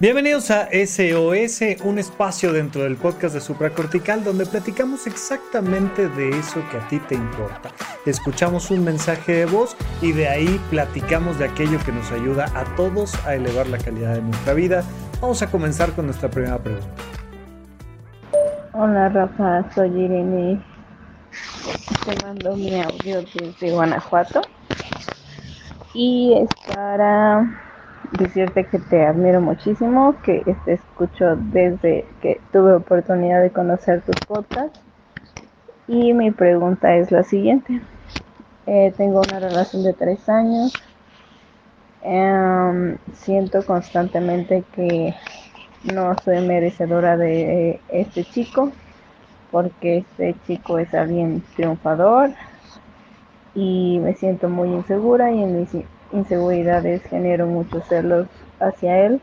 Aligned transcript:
Bienvenidos 0.00 0.52
a 0.52 0.68
SOS, 0.70 1.82
un 1.82 1.98
espacio 1.98 2.52
dentro 2.52 2.84
del 2.84 2.94
podcast 2.94 3.34
de 3.34 3.40
Supracortical 3.40 4.22
donde 4.22 4.46
platicamos 4.46 5.08
exactamente 5.08 6.08
de 6.10 6.28
eso 6.38 6.62
que 6.70 6.76
a 6.76 6.86
ti 6.86 7.00
te 7.00 7.16
importa. 7.16 7.70
Escuchamos 8.06 8.70
un 8.70 8.84
mensaje 8.84 9.32
de 9.32 9.46
voz 9.46 9.76
y 10.00 10.12
de 10.12 10.28
ahí 10.28 10.60
platicamos 10.70 11.40
de 11.40 11.46
aquello 11.46 11.80
que 11.84 11.90
nos 11.90 12.12
ayuda 12.12 12.44
a 12.54 12.62
todos 12.76 13.12
a 13.26 13.34
elevar 13.34 13.66
la 13.66 13.78
calidad 13.78 14.14
de 14.14 14.22
nuestra 14.22 14.54
vida. 14.54 14.84
Vamos 15.20 15.42
a 15.42 15.50
comenzar 15.50 15.90
con 15.90 16.06
nuestra 16.06 16.30
primera 16.30 16.58
pregunta. 16.58 16.86
Hola 18.74 19.08
Rafa, 19.08 19.68
soy 19.74 19.88
Irene. 19.88 20.62
Te 22.04 22.24
mando 22.24 22.54
mi 22.54 22.80
audio 22.80 23.22
desde 23.34 23.72
Guanajuato 23.72 24.42
y 25.92 26.34
es 26.40 26.48
para 26.72 27.67
decirte 28.12 28.64
que 28.64 28.78
te 28.78 29.06
admiro 29.06 29.40
muchísimo, 29.40 30.14
que 30.22 30.42
te 30.64 30.74
escucho 30.74 31.36
desde 31.36 32.04
que 32.22 32.40
tuve 32.52 32.74
oportunidad 32.74 33.42
de 33.42 33.50
conocer 33.50 34.02
tus 34.02 34.16
podcasts. 34.20 34.80
Y 35.86 36.12
mi 36.12 36.30
pregunta 36.30 36.96
es 36.96 37.10
la 37.10 37.22
siguiente. 37.22 37.80
Eh, 38.66 38.92
tengo 38.96 39.22
una 39.22 39.40
relación 39.40 39.82
de 39.82 39.94
tres 39.94 40.28
años. 40.28 40.78
Em, 42.02 42.96
siento 43.14 43.64
constantemente 43.64 44.62
que 44.74 45.14
no 45.84 46.16
soy 46.18 46.40
merecedora 46.40 47.16
de 47.16 47.80
este 47.88 48.24
chico, 48.24 48.70
porque 49.50 49.98
este 49.98 50.36
chico 50.46 50.78
es 50.78 50.92
alguien 50.94 51.42
triunfador 51.56 52.30
y 53.54 53.98
me 54.02 54.14
siento 54.14 54.48
muy 54.48 54.68
insegura 54.68 55.32
y 55.32 55.42
en 55.42 55.58
mi 55.58 55.66
inseguridades, 56.12 57.02
genero 57.02 57.46
muchos 57.46 57.86
celos 57.86 58.28
hacia 58.60 59.06
él. 59.06 59.20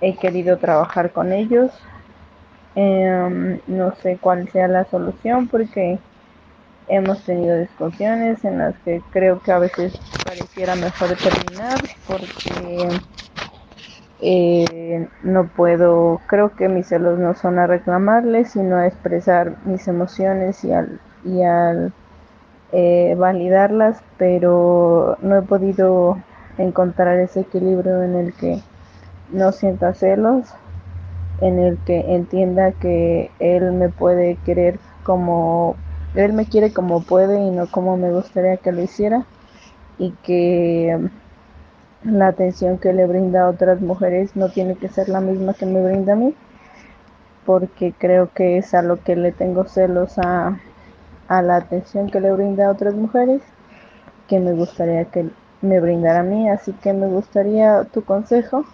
He 0.00 0.16
querido 0.16 0.58
trabajar 0.58 1.12
con 1.12 1.32
ellos. 1.32 1.72
Em, 2.74 3.60
no 3.66 3.94
sé 3.96 4.18
cuál 4.20 4.48
sea 4.48 4.66
la 4.66 4.84
solución 4.84 5.46
porque 5.48 5.98
hemos 6.88 7.22
tenido 7.24 7.58
discusiones 7.58 8.44
en 8.44 8.58
las 8.58 8.74
que 8.78 9.02
creo 9.12 9.40
que 9.40 9.52
a 9.52 9.58
veces 9.58 10.00
pareciera 10.24 10.74
mejor 10.74 11.10
terminar 11.16 11.80
porque 12.06 12.88
eh, 14.20 15.08
no 15.22 15.48
puedo, 15.48 16.20
creo 16.26 16.54
que 16.54 16.68
mis 16.68 16.86
celos 16.86 17.18
no 17.18 17.34
son 17.34 17.58
a 17.58 17.66
reclamarles, 17.66 18.52
sino 18.52 18.76
a 18.76 18.86
expresar 18.86 19.56
mis 19.64 19.86
emociones 19.88 20.62
y 20.64 20.72
al, 20.72 21.00
y 21.24 21.42
al 21.42 21.92
eh, 22.72 23.14
validarlas, 23.18 24.02
pero 24.18 25.16
no 25.22 25.36
he 25.36 25.42
podido 25.42 26.18
encontrar 26.58 27.18
ese 27.18 27.40
equilibrio 27.40 28.02
en 28.02 28.16
el 28.16 28.32
que 28.34 28.60
no 29.30 29.52
sienta 29.52 29.94
celos, 29.94 30.48
en 31.40 31.58
el 31.58 31.78
que 31.78 32.14
entienda 32.14 32.72
que 32.72 33.30
él 33.38 33.72
me 33.72 33.88
puede 33.88 34.36
querer 34.36 34.78
como 35.02 35.76
él 36.14 36.32
me 36.32 36.46
quiere 36.46 36.72
como 36.72 37.02
puede 37.02 37.40
y 37.40 37.50
no 37.50 37.66
como 37.66 37.96
me 37.96 38.10
gustaría 38.12 38.58
que 38.58 38.72
lo 38.72 38.82
hiciera 38.82 39.24
y 39.98 40.12
que 40.22 40.98
la 42.04 42.28
atención 42.28 42.78
que 42.78 42.92
le 42.92 43.06
brinda 43.06 43.42
a 43.42 43.48
otras 43.48 43.80
mujeres 43.80 44.36
no 44.36 44.48
tiene 44.50 44.76
que 44.76 44.88
ser 44.88 45.08
la 45.08 45.20
misma 45.20 45.54
que 45.54 45.66
me 45.66 45.82
brinda 45.82 46.12
a 46.12 46.16
mí 46.16 46.34
porque 47.46 47.92
creo 47.96 48.30
que 48.32 48.58
es 48.58 48.74
a 48.74 48.82
lo 48.82 49.02
que 49.02 49.16
le 49.16 49.32
tengo 49.32 49.64
celos 49.64 50.18
a 50.18 50.58
a 51.32 51.40
la 51.40 51.56
atención 51.56 52.10
que 52.10 52.20
le 52.20 52.30
brinda 52.30 52.66
a 52.66 52.70
otras 52.70 52.94
mujeres 52.94 53.40
que 54.28 54.38
me 54.38 54.52
gustaría 54.52 55.06
que 55.06 55.30
me 55.62 55.80
brindara 55.80 56.20
a 56.20 56.22
mí. 56.22 56.50
Así 56.50 56.72
que 56.74 56.92
me 56.92 57.06
gustaría 57.06 57.84
tu 57.84 58.04
consejo 58.04 58.66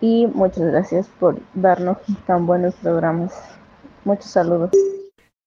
y 0.00 0.28
muchas 0.28 0.66
gracias 0.66 1.08
por 1.18 1.36
darnos 1.54 1.98
tan 2.28 2.46
buenos 2.46 2.76
programas. 2.76 3.34
Muchos 4.04 4.30
saludos. 4.30 4.70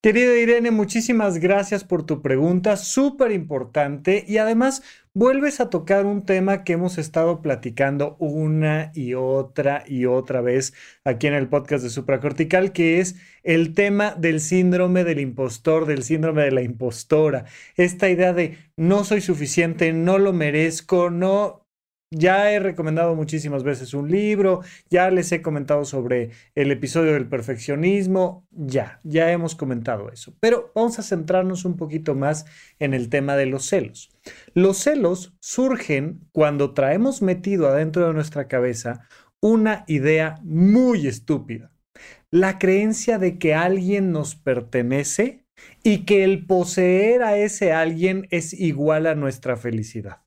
Querida 0.04 0.36
Irene, 0.36 0.72
muchísimas 0.72 1.38
gracias 1.38 1.84
por 1.84 2.08
tu 2.08 2.24
pregunta, 2.24 2.76
súper 2.76 3.32
importante 3.32 4.26
y 4.28 4.38
además 4.38 4.82
vuelves 5.14 5.60
a 5.60 5.70
tocar 5.70 6.08
un 6.08 6.26
tema 6.26 6.64
que 6.64 6.74
hemos 6.74 6.98
estado 6.98 7.44
platicando 7.44 8.16
una 8.18 8.92
y 8.96 9.14
otra 9.14 9.84
y 9.86 10.08
otra 10.08 10.42
vez 10.42 10.74
aquí 11.04 11.28
en 11.28 11.36
el 11.36 11.50
podcast 11.50 11.84
de 11.84 11.92
Supracortical, 11.92 12.72
que 12.72 13.00
es 13.00 13.18
el 13.44 13.76
tema 13.76 14.16
del 14.16 14.40
síndrome 14.40 15.04
del 15.04 15.20
impostor, 15.20 15.86
del 15.86 16.02
síndrome 16.02 16.46
de 16.46 16.52
la 16.52 16.64
impostora, 16.64 17.46
esta 17.76 18.10
idea 18.10 18.34
de 18.34 18.58
no 18.76 19.04
soy 19.04 19.22
suficiente, 19.22 19.94
no 19.94 20.18
lo 20.18 20.34
merezco, 20.34 21.12
no, 21.12 21.61
ya 22.12 22.52
he 22.52 22.60
recomendado 22.60 23.16
muchísimas 23.16 23.64
veces 23.64 23.94
un 23.94 24.12
libro, 24.12 24.62
ya 24.90 25.10
les 25.10 25.32
he 25.32 25.42
comentado 25.42 25.86
sobre 25.86 26.32
el 26.56 26.72
episodio 26.72 27.14
del 27.14 27.28
perfeccionismo, 27.28 28.46
ya, 28.52 29.00
ya 29.04 29.32
hemos 29.32 29.56
comentado 29.56 30.12
eso. 30.12 30.36
Pero 30.42 30.72
vamos 30.76 31.00
a 31.00 31.04
centrarnos 31.04 31.64
un 31.64 31.78
poquito 31.78 32.14
más 32.14 32.46
en 32.80 32.94
el 32.94 33.10
tema 33.10 33.38
de 33.38 33.46
los 33.46 33.66
celos. 33.66 34.12
Los 34.54 34.78
celos 34.78 35.34
surgen 35.40 36.20
cuando 36.34 36.74
traemos 36.74 37.22
metido 37.22 37.68
adentro 37.68 38.06
de 38.06 38.14
nuestra 38.14 38.48
cabeza 38.48 39.08
una 39.40 39.86
idea 39.88 40.40
muy 40.44 41.08
estúpida. 41.08 41.72
La 42.30 42.60
creencia 42.60 43.18
de 43.18 43.40
que 43.40 43.56
alguien 43.56 44.12
nos 44.12 44.36
pertenece 44.36 45.46
y 45.84 46.06
que 46.06 46.24
el 46.24 46.46
poseer 46.46 47.24
a 47.24 47.38
ese 47.38 47.72
alguien 47.72 48.28
es 48.32 48.54
igual 48.54 49.08
a 49.08 49.16
nuestra 49.16 49.58
felicidad. 49.58 50.22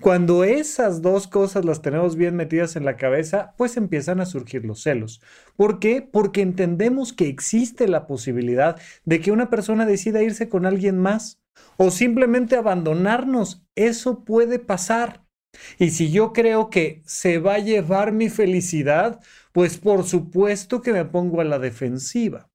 Cuando 0.00 0.44
esas 0.44 1.00
dos 1.00 1.26
cosas 1.26 1.64
las 1.64 1.80
tenemos 1.80 2.16
bien 2.16 2.36
metidas 2.36 2.76
en 2.76 2.84
la 2.84 2.96
cabeza, 2.96 3.54
pues 3.56 3.76
empiezan 3.76 4.20
a 4.20 4.26
surgir 4.26 4.64
los 4.64 4.82
celos. 4.82 5.22
¿Por 5.56 5.78
qué? 5.78 6.02
Porque 6.02 6.42
entendemos 6.42 7.12
que 7.12 7.28
existe 7.28 7.88
la 7.88 8.06
posibilidad 8.06 8.80
de 9.04 9.20
que 9.20 9.32
una 9.32 9.48
persona 9.48 9.86
decida 9.86 10.22
irse 10.22 10.48
con 10.48 10.66
alguien 10.66 10.98
más 10.98 11.40
o 11.76 11.90
simplemente 11.90 12.56
abandonarnos. 12.56 13.64
Eso 13.74 14.24
puede 14.24 14.58
pasar. 14.58 15.24
Y 15.78 15.90
si 15.90 16.10
yo 16.10 16.32
creo 16.32 16.68
que 16.68 17.02
se 17.06 17.38
va 17.38 17.54
a 17.54 17.60
llevar 17.60 18.12
mi 18.12 18.28
felicidad, 18.28 19.20
pues 19.52 19.78
por 19.78 20.04
supuesto 20.04 20.82
que 20.82 20.92
me 20.92 21.04
pongo 21.04 21.40
a 21.40 21.44
la 21.44 21.58
defensiva. 21.58 22.50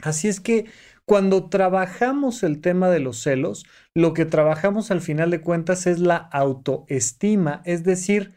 Así 0.00 0.28
es 0.28 0.40
que 0.40 0.66
cuando 1.12 1.50
trabajamos 1.50 2.42
el 2.42 2.62
tema 2.62 2.88
de 2.88 2.98
los 2.98 3.18
celos, 3.22 3.66
lo 3.94 4.14
que 4.14 4.24
trabajamos 4.24 4.90
al 4.90 5.02
final 5.02 5.30
de 5.30 5.42
cuentas 5.42 5.86
es 5.86 5.98
la 5.98 6.16
autoestima, 6.16 7.60
es 7.66 7.84
decir, 7.84 8.32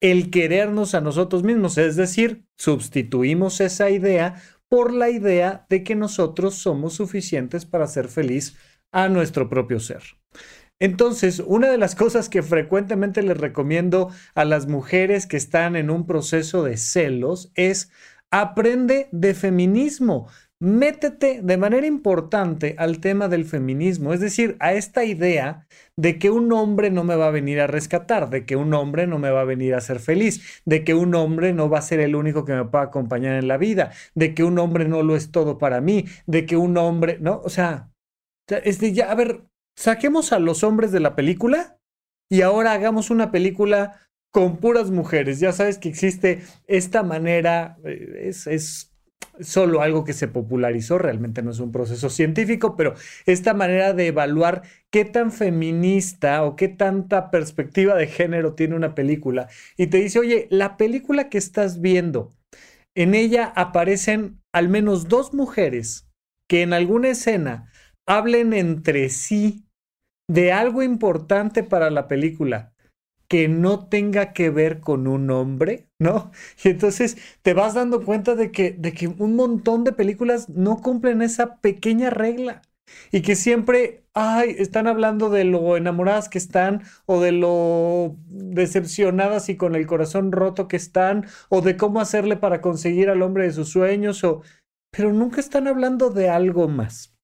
el 0.00 0.30
querernos 0.30 0.94
a 0.94 1.00
nosotros 1.00 1.42
mismos, 1.42 1.76
es 1.76 1.96
decir, 1.96 2.44
sustituimos 2.56 3.60
esa 3.60 3.90
idea 3.90 4.40
por 4.68 4.92
la 4.92 5.10
idea 5.10 5.66
de 5.68 5.82
que 5.82 5.96
nosotros 5.96 6.54
somos 6.54 6.94
suficientes 6.94 7.66
para 7.66 7.88
ser 7.88 8.06
feliz 8.06 8.56
a 8.92 9.08
nuestro 9.08 9.48
propio 9.48 9.80
ser. 9.80 10.04
Entonces, 10.78 11.42
una 11.44 11.68
de 11.68 11.78
las 11.78 11.96
cosas 11.96 12.28
que 12.28 12.44
frecuentemente 12.44 13.24
les 13.24 13.38
recomiendo 13.38 14.08
a 14.36 14.44
las 14.44 14.68
mujeres 14.68 15.26
que 15.26 15.36
están 15.36 15.74
en 15.74 15.90
un 15.90 16.06
proceso 16.06 16.62
de 16.62 16.76
celos 16.76 17.50
es 17.56 17.90
aprende 18.30 19.08
de 19.10 19.34
feminismo 19.34 20.28
métete 20.60 21.40
de 21.42 21.56
manera 21.56 21.86
importante 21.86 22.74
al 22.78 23.00
tema 23.00 23.28
del 23.28 23.46
feminismo, 23.46 24.12
es 24.12 24.20
decir, 24.20 24.56
a 24.60 24.74
esta 24.74 25.04
idea 25.04 25.66
de 25.96 26.18
que 26.18 26.30
un 26.30 26.52
hombre 26.52 26.90
no 26.90 27.02
me 27.02 27.16
va 27.16 27.28
a 27.28 27.30
venir 27.30 27.60
a 27.60 27.66
rescatar, 27.66 28.28
de 28.28 28.44
que 28.44 28.56
un 28.56 28.74
hombre 28.74 29.06
no 29.06 29.18
me 29.18 29.30
va 29.30 29.40
a 29.40 29.44
venir 29.44 29.74
a 29.74 29.80
ser 29.80 30.00
feliz, 30.00 30.62
de 30.66 30.84
que 30.84 30.94
un 30.94 31.14
hombre 31.14 31.54
no 31.54 31.70
va 31.70 31.78
a 31.78 31.82
ser 31.82 32.00
el 32.00 32.14
único 32.14 32.44
que 32.44 32.52
me 32.52 32.66
pueda 32.66 32.84
acompañar 32.84 33.36
en 33.36 33.48
la 33.48 33.56
vida, 33.56 33.92
de 34.14 34.34
que 34.34 34.44
un 34.44 34.58
hombre 34.58 34.86
no 34.86 35.02
lo 35.02 35.16
es 35.16 35.32
todo 35.32 35.56
para 35.56 35.80
mí, 35.80 36.04
de 36.26 36.44
que 36.44 36.58
un 36.58 36.76
hombre, 36.76 37.16
¿no? 37.20 37.40
O 37.42 37.48
sea, 37.48 37.90
es 38.48 38.80
ya, 38.80 39.10
a 39.10 39.14
ver, 39.14 39.44
saquemos 39.76 40.32
a 40.32 40.38
los 40.38 40.62
hombres 40.62 40.92
de 40.92 41.00
la 41.00 41.16
película 41.16 41.78
y 42.30 42.42
ahora 42.42 42.72
hagamos 42.72 43.10
una 43.10 43.30
película 43.30 43.98
con 44.30 44.58
puras 44.58 44.90
mujeres. 44.90 45.40
Ya 45.40 45.52
sabes 45.52 45.78
que 45.78 45.88
existe 45.88 46.42
esta 46.66 47.02
manera, 47.02 47.78
eh, 47.84 48.28
es, 48.28 48.46
es 48.46 48.89
solo 49.42 49.82
algo 49.82 50.04
que 50.04 50.12
se 50.12 50.28
popularizó, 50.28 50.98
realmente 50.98 51.42
no 51.42 51.50
es 51.50 51.60
un 51.60 51.72
proceso 51.72 52.10
científico, 52.10 52.76
pero 52.76 52.94
esta 53.26 53.54
manera 53.54 53.92
de 53.92 54.08
evaluar 54.08 54.62
qué 54.90 55.04
tan 55.04 55.32
feminista 55.32 56.44
o 56.44 56.56
qué 56.56 56.68
tanta 56.68 57.30
perspectiva 57.30 57.94
de 57.94 58.06
género 58.06 58.54
tiene 58.54 58.76
una 58.76 58.94
película. 58.94 59.48
Y 59.76 59.88
te 59.88 59.98
dice, 59.98 60.18
oye, 60.18 60.46
la 60.50 60.76
película 60.76 61.28
que 61.28 61.38
estás 61.38 61.80
viendo, 61.80 62.34
en 62.94 63.14
ella 63.14 63.52
aparecen 63.56 64.40
al 64.52 64.68
menos 64.68 65.08
dos 65.08 65.32
mujeres 65.34 66.08
que 66.48 66.62
en 66.62 66.72
alguna 66.72 67.08
escena 67.10 67.70
hablen 68.06 68.52
entre 68.52 69.08
sí 69.08 69.66
de 70.28 70.52
algo 70.52 70.82
importante 70.82 71.62
para 71.62 71.90
la 71.90 72.08
película 72.08 72.72
que 73.28 73.46
no 73.46 73.88
tenga 73.88 74.32
que 74.32 74.50
ver 74.50 74.80
con 74.80 75.06
un 75.06 75.30
hombre, 75.30 75.89
¿no? 76.00 76.32
Y 76.64 76.70
entonces 76.70 77.16
te 77.42 77.54
vas 77.54 77.74
dando 77.74 78.04
cuenta 78.04 78.34
de 78.34 78.50
que, 78.50 78.72
de 78.72 78.92
que 78.92 79.06
un 79.06 79.36
montón 79.36 79.84
de 79.84 79.92
películas 79.92 80.48
no 80.48 80.78
cumplen 80.82 81.22
esa 81.22 81.58
pequeña 81.60 82.10
regla. 82.10 82.62
y 83.12 83.22
que 83.22 83.36
siempre, 83.36 84.04
ay, 84.14 84.56
están 84.58 84.86
hablando 84.88 85.30
de 85.30 85.44
lo 85.44 85.76
enamoradas 85.76 86.28
que 86.28 86.38
están 86.38 86.82
o 87.06 87.20
de 87.20 87.32
lo 87.32 88.16
decepcionadas 88.26 89.48
y 89.48 89.56
con 89.56 89.74
el 89.76 89.86
corazón 89.86 90.32
roto 90.32 90.68
que 90.68 90.76
están 90.76 91.26
o 91.50 91.60
de 91.62 91.76
cómo 91.76 92.00
hacerle 92.00 92.36
para 92.36 92.60
conseguir 92.60 93.10
al 93.10 93.22
hombre 93.22 93.44
de 93.44 93.52
sus 93.52 93.68
sueños 93.70 94.24
o 94.24 94.42
pero 94.90 95.12
nunca 95.12 95.40
están 95.40 95.68
hablando 95.68 96.10
de 96.10 96.28
algo 96.28 96.68
más. 96.68 97.14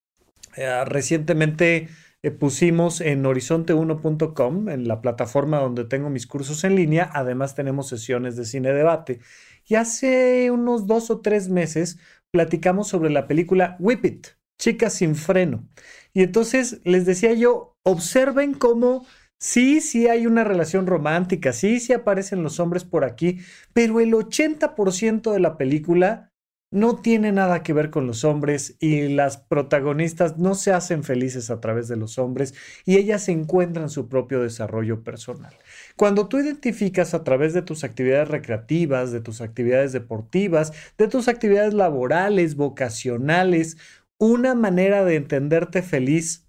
Eh, 0.57 0.85
recientemente 0.87 1.89
eh, 2.27 2.33
pusimos 2.33 3.01
en 3.01 3.23
horizonte1.com, 3.23 4.69
en 4.69 4.89
la 4.89 5.01
plataforma 5.01 5.61
donde 5.61 5.85
tengo 5.85 6.11
mis 6.11 6.27
cursos 6.27 6.65
en 6.65 6.75
línea, 6.75 7.09
además 7.15 7.55
tenemos 7.55 7.89
sesiones 7.89 8.35
de 8.35 8.45
cine 8.45 8.73
debate. 8.73 9.21
Y 9.65 9.77
hace 9.77 10.51
unos 10.51 10.89
dos 10.89 11.09
o 11.11 11.21
tres 11.21 11.49
meses 11.49 11.99
platicamos 12.33 12.89
sobre 12.89 13.11
la 13.11 13.29
película 13.29 13.77
Whip 13.79 14.05
It, 14.05 14.27
Chicas 14.59 14.95
sin 14.95 15.15
freno. 15.15 15.69
Y 16.13 16.25
entonces 16.25 16.81
les 16.83 17.07
decía 17.07 17.33
yo, 17.33 17.77
observen 17.85 18.55
cómo 18.55 19.07
sí, 19.39 19.81
sí 19.81 20.09
hay 20.09 20.27
una 20.27 20.43
relación 20.43 20.89
romántica, 20.89 21.53
sí, 21.53 21.79
sí 21.79 21.93
aparecen 21.93 22.43
los 22.43 22.59
hombres 22.59 22.83
por 22.83 23.05
aquí, 23.05 23.39
pero 23.73 24.01
el 24.01 24.13
80% 24.13 25.31
de 25.31 25.39
la 25.39 25.57
película 25.57 26.33
no 26.71 26.97
tiene 26.97 27.33
nada 27.33 27.63
que 27.63 27.73
ver 27.73 27.91
con 27.91 28.07
los 28.07 28.25
hombres 28.25 28.77
y 28.81 29.09
las 29.09 29.37
protagonistas 29.37 30.37
no 30.37 30.55
se 30.55 30.73
hacen 30.73 31.05
felices 31.05 31.51
a 31.51 31.61
través 31.61 31.89
de 31.89 31.97
los 31.97 32.19
hombres 32.19 32.55
y 32.85 32.97
ellas 32.97 33.29
encuentran 33.29 33.89
su 33.89 34.09
propio 34.09 34.43
desarrollo 34.43 35.05
personal. 35.05 35.55
Cuando 35.97 36.29
tú 36.29 36.39
identificas 36.39 37.15
a 37.15 37.25
través 37.25 37.55
de 37.55 37.63
tus 37.63 37.85
actividades 37.85 38.29
recreativas, 38.29 39.13
de 39.13 39.21
tus 39.21 39.41
actividades 39.41 39.93
deportivas, 39.93 40.73
de 40.99 41.09
tus 41.09 41.29
actividades 41.29 41.73
laborales, 41.73 42.57
vocacionales, 42.57 43.77
una 44.19 44.55
manera 44.55 45.05
de 45.05 45.17
entenderte 45.17 45.83
feliz 45.83 46.49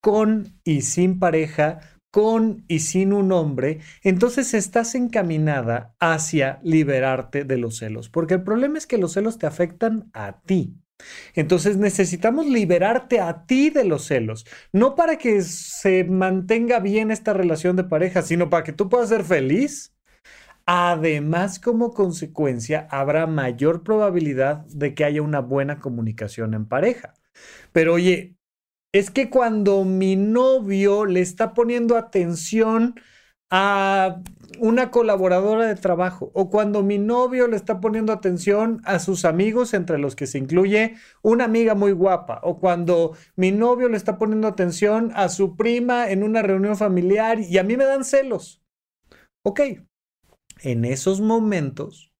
con 0.00 0.60
y 0.64 0.82
sin 0.82 1.18
pareja, 1.18 1.80
con 2.14 2.64
y 2.68 2.78
sin 2.78 3.12
un 3.12 3.32
hombre, 3.32 3.80
entonces 4.04 4.54
estás 4.54 4.94
encaminada 4.94 5.96
hacia 5.98 6.60
liberarte 6.62 7.42
de 7.42 7.58
los 7.58 7.78
celos, 7.78 8.08
porque 8.08 8.34
el 8.34 8.44
problema 8.44 8.78
es 8.78 8.86
que 8.86 8.98
los 8.98 9.14
celos 9.14 9.36
te 9.36 9.48
afectan 9.48 10.12
a 10.14 10.40
ti. 10.42 10.76
Entonces 11.34 11.76
necesitamos 11.76 12.46
liberarte 12.46 13.18
a 13.18 13.46
ti 13.46 13.68
de 13.70 13.82
los 13.82 14.04
celos, 14.04 14.46
no 14.72 14.94
para 14.94 15.18
que 15.18 15.42
se 15.42 16.04
mantenga 16.04 16.78
bien 16.78 17.10
esta 17.10 17.32
relación 17.32 17.74
de 17.74 17.82
pareja, 17.82 18.22
sino 18.22 18.48
para 18.48 18.62
que 18.62 18.72
tú 18.72 18.88
puedas 18.88 19.08
ser 19.08 19.24
feliz. 19.24 19.92
Además, 20.66 21.58
como 21.58 21.94
consecuencia, 21.94 22.86
habrá 22.92 23.26
mayor 23.26 23.82
probabilidad 23.82 24.64
de 24.66 24.94
que 24.94 25.04
haya 25.04 25.20
una 25.20 25.40
buena 25.40 25.80
comunicación 25.80 26.54
en 26.54 26.66
pareja. 26.66 27.14
Pero 27.72 27.94
oye, 27.94 28.36
es 28.94 29.10
que 29.10 29.28
cuando 29.28 29.84
mi 29.84 30.14
novio 30.14 31.04
le 31.04 31.20
está 31.20 31.52
poniendo 31.52 31.96
atención 31.96 32.94
a 33.50 34.22
una 34.60 34.92
colaboradora 34.92 35.66
de 35.66 35.74
trabajo 35.74 36.30
o 36.32 36.48
cuando 36.48 36.84
mi 36.84 36.98
novio 36.98 37.48
le 37.48 37.56
está 37.56 37.80
poniendo 37.80 38.12
atención 38.12 38.82
a 38.84 39.00
sus 39.00 39.24
amigos, 39.24 39.74
entre 39.74 39.98
los 39.98 40.14
que 40.14 40.28
se 40.28 40.38
incluye 40.38 40.94
una 41.22 41.46
amiga 41.46 41.74
muy 41.74 41.90
guapa, 41.90 42.38
o 42.44 42.60
cuando 42.60 43.16
mi 43.34 43.50
novio 43.50 43.88
le 43.88 43.96
está 43.96 44.16
poniendo 44.16 44.46
atención 44.46 45.10
a 45.16 45.28
su 45.28 45.56
prima 45.56 46.12
en 46.12 46.22
una 46.22 46.42
reunión 46.42 46.76
familiar 46.76 47.40
y 47.40 47.58
a 47.58 47.64
mí 47.64 47.76
me 47.76 47.86
dan 47.86 48.04
celos. 48.04 48.62
Ok, 49.42 49.60
en 50.62 50.84
esos 50.84 51.20
momentos, 51.20 52.12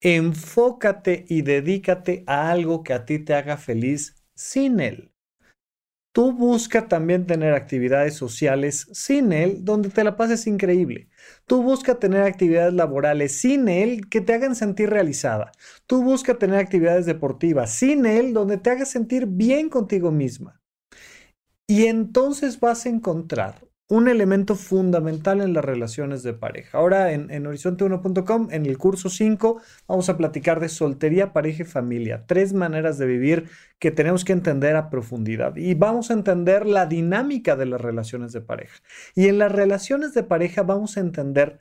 enfócate 0.00 1.26
y 1.28 1.42
dedícate 1.42 2.24
a 2.26 2.50
algo 2.50 2.82
que 2.82 2.94
a 2.94 3.04
ti 3.04 3.18
te 3.18 3.34
haga 3.34 3.58
feliz 3.58 4.24
sin 4.34 4.80
él. 4.80 5.13
Tú 6.14 6.30
busca 6.30 6.86
también 6.86 7.26
tener 7.26 7.54
actividades 7.54 8.14
sociales 8.14 8.86
sin 8.92 9.32
él 9.32 9.64
donde 9.64 9.88
te 9.88 10.04
la 10.04 10.16
pases 10.16 10.46
increíble. 10.46 11.08
Tú 11.44 11.60
busca 11.64 11.96
tener 11.98 12.22
actividades 12.22 12.72
laborales 12.72 13.40
sin 13.40 13.66
él 13.66 14.08
que 14.08 14.20
te 14.20 14.32
hagan 14.32 14.54
sentir 14.54 14.90
realizada. 14.90 15.50
Tú 15.88 16.04
busca 16.04 16.38
tener 16.38 16.60
actividades 16.60 17.04
deportivas 17.04 17.74
sin 17.74 18.06
él 18.06 18.32
donde 18.32 18.58
te 18.58 18.70
hagas 18.70 18.92
sentir 18.92 19.26
bien 19.26 19.68
contigo 19.68 20.12
misma. 20.12 20.62
Y 21.66 21.86
entonces 21.86 22.60
vas 22.60 22.86
a 22.86 22.90
encontrar 22.90 23.66
un 23.88 24.08
elemento 24.08 24.54
fundamental 24.54 25.42
en 25.42 25.52
las 25.52 25.64
relaciones 25.64 26.22
de 26.22 26.32
pareja. 26.32 26.78
Ahora 26.78 27.12
en, 27.12 27.28
horizonte1.com, 27.28 28.48
en 28.50 28.66
el 28.66 28.78
curso 28.78 29.10
5, 29.10 29.60
vamos 29.86 30.08
a 30.08 30.16
platicar 30.16 30.60
de 30.60 30.70
soltería, 30.70 31.32
pareja 31.32 31.62
y 31.62 31.66
familia. 31.66 32.24
Tres 32.26 32.54
maneras 32.54 32.96
de 32.96 33.06
vivir 33.06 33.50
que 33.78 33.90
tenemos 33.90 34.24
que 34.24 34.32
entender 34.32 34.76
a 34.76 34.88
profundidad. 34.88 35.56
Y 35.56 35.74
vamos 35.74 36.10
a 36.10 36.14
entender 36.14 36.66
la 36.66 36.86
dinámica 36.86 37.56
de 37.56 37.66
las 37.66 37.80
relaciones 37.80 38.32
de 38.32 38.40
pareja. 38.40 38.76
Y 39.14 39.28
en 39.28 39.38
las 39.38 39.52
relaciones 39.52 40.14
de 40.14 40.22
pareja 40.22 40.62
vamos 40.62 40.96
a 40.96 41.00
entender 41.00 41.60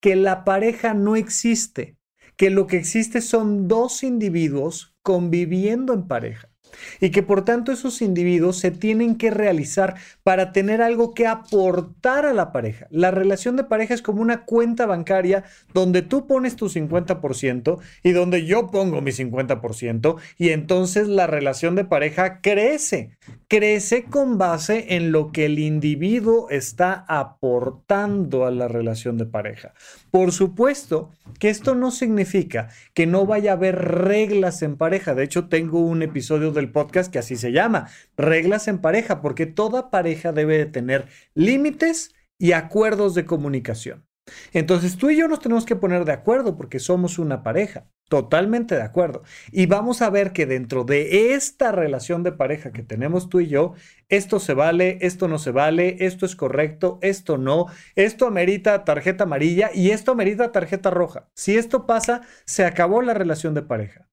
que 0.00 0.16
la 0.16 0.44
pareja 0.44 0.92
no 0.92 1.16
existe, 1.16 1.96
que 2.36 2.50
lo 2.50 2.66
que 2.66 2.76
existe 2.76 3.22
son 3.22 3.66
dos 3.66 4.02
individuos 4.02 4.96
conviviendo 5.02 5.94
en 5.94 6.06
pareja 6.06 6.51
y 7.00 7.10
que 7.10 7.22
por 7.22 7.44
tanto 7.44 7.72
esos 7.72 8.02
individuos 8.02 8.58
se 8.58 8.70
tienen 8.70 9.16
que 9.16 9.30
realizar 9.30 9.96
para 10.22 10.52
tener 10.52 10.82
algo 10.82 11.14
que 11.14 11.26
aportar 11.26 12.26
a 12.26 12.32
la 12.32 12.52
pareja. 12.52 12.86
La 12.90 13.10
relación 13.10 13.56
de 13.56 13.64
pareja 13.64 13.94
es 13.94 14.02
como 14.02 14.22
una 14.22 14.44
cuenta 14.44 14.86
bancaria 14.86 15.44
donde 15.74 16.02
tú 16.02 16.26
pones 16.26 16.56
tu 16.56 16.68
50% 16.68 17.78
y 18.02 18.12
donde 18.12 18.44
yo 18.44 18.68
pongo 18.68 19.00
mi 19.00 19.10
50% 19.10 20.16
y 20.38 20.50
entonces 20.50 21.08
la 21.08 21.26
relación 21.26 21.74
de 21.74 21.84
pareja 21.84 22.40
crece, 22.40 23.16
crece 23.48 24.04
con 24.04 24.38
base 24.38 24.96
en 24.96 25.12
lo 25.12 25.32
que 25.32 25.46
el 25.46 25.58
individuo 25.58 26.48
está 26.50 27.04
aportando 27.08 28.46
a 28.46 28.50
la 28.50 28.68
relación 28.68 29.18
de 29.18 29.26
pareja. 29.26 29.74
Por 30.10 30.32
supuesto 30.32 31.10
que 31.38 31.48
esto 31.48 31.74
no 31.74 31.90
significa 31.90 32.68
que 32.94 33.06
no 33.06 33.26
vaya 33.26 33.52
a 33.52 33.54
haber 33.54 33.76
reglas 33.76 34.62
en 34.62 34.76
pareja. 34.76 35.14
De 35.14 35.24
hecho, 35.24 35.48
tengo 35.48 35.80
un 35.80 36.02
episodio 36.02 36.52
del 36.52 36.70
podcast 36.72 37.12
que 37.12 37.18
así 37.18 37.36
se 37.36 37.52
llama, 37.52 37.88
Reglas 38.16 38.68
en 38.68 38.78
pareja, 38.78 39.22
porque 39.22 39.46
toda 39.46 39.90
pareja 39.90 40.32
debe 40.32 40.58
de 40.58 40.66
tener 40.66 41.06
límites 41.34 42.14
y 42.38 42.52
acuerdos 42.52 43.14
de 43.14 43.24
comunicación. 43.24 44.04
Entonces 44.52 44.96
tú 44.96 45.10
y 45.10 45.16
yo 45.16 45.28
nos 45.28 45.40
tenemos 45.40 45.66
que 45.66 45.76
poner 45.76 46.04
de 46.04 46.12
acuerdo 46.12 46.56
porque 46.56 46.78
somos 46.78 47.18
una 47.18 47.42
pareja, 47.42 47.88
totalmente 48.08 48.74
de 48.76 48.82
acuerdo. 48.82 49.22
Y 49.50 49.66
vamos 49.66 50.02
a 50.02 50.10
ver 50.10 50.32
que 50.32 50.46
dentro 50.46 50.84
de 50.84 51.34
esta 51.34 51.72
relación 51.72 52.22
de 52.22 52.32
pareja 52.32 52.72
que 52.72 52.82
tenemos 52.82 53.28
tú 53.28 53.40
y 53.40 53.48
yo, 53.48 53.74
esto 54.08 54.38
se 54.38 54.54
vale, 54.54 54.98
esto 55.00 55.28
no 55.28 55.38
se 55.38 55.50
vale, 55.50 55.96
esto 56.00 56.26
es 56.26 56.36
correcto, 56.36 56.98
esto 57.02 57.38
no, 57.38 57.66
esto 57.96 58.26
amerita 58.26 58.84
tarjeta 58.84 59.24
amarilla 59.24 59.70
y 59.74 59.90
esto 59.90 60.12
amerita 60.12 60.52
tarjeta 60.52 60.90
roja. 60.90 61.28
Si 61.34 61.56
esto 61.56 61.86
pasa, 61.86 62.22
se 62.44 62.64
acabó 62.64 63.02
la 63.02 63.14
relación 63.14 63.54
de 63.54 63.62
pareja 63.62 64.11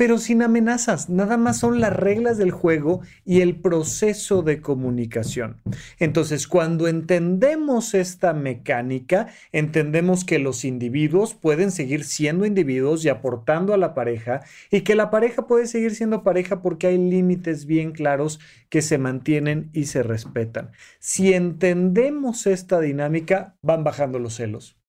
pero 0.00 0.16
sin 0.16 0.40
amenazas. 0.40 1.10
Nada 1.10 1.36
más 1.36 1.58
son 1.58 1.78
las 1.78 1.94
reglas 1.94 2.38
del 2.38 2.52
juego 2.52 3.02
y 3.26 3.42
el 3.42 3.56
proceso 3.56 4.40
de 4.40 4.62
comunicación. 4.62 5.60
Entonces, 5.98 6.48
cuando 6.48 6.88
entendemos 6.88 7.92
esta 7.92 8.32
mecánica, 8.32 9.26
entendemos 9.52 10.24
que 10.24 10.38
los 10.38 10.64
individuos 10.64 11.34
pueden 11.34 11.70
seguir 11.70 12.04
siendo 12.04 12.46
individuos 12.46 13.04
y 13.04 13.10
aportando 13.10 13.74
a 13.74 13.76
la 13.76 13.92
pareja 13.92 14.40
y 14.70 14.80
que 14.80 14.94
la 14.94 15.10
pareja 15.10 15.46
puede 15.46 15.66
seguir 15.66 15.94
siendo 15.94 16.22
pareja 16.22 16.62
porque 16.62 16.86
hay 16.86 16.96
límites 16.96 17.66
bien 17.66 17.92
claros 17.92 18.40
que 18.70 18.80
se 18.80 18.96
mantienen 18.96 19.68
y 19.74 19.84
se 19.84 20.02
respetan. 20.02 20.70
Si 20.98 21.34
entendemos 21.34 22.46
esta 22.46 22.80
dinámica, 22.80 23.54
van 23.60 23.84
bajando 23.84 24.18
los 24.18 24.32
celos 24.32 24.80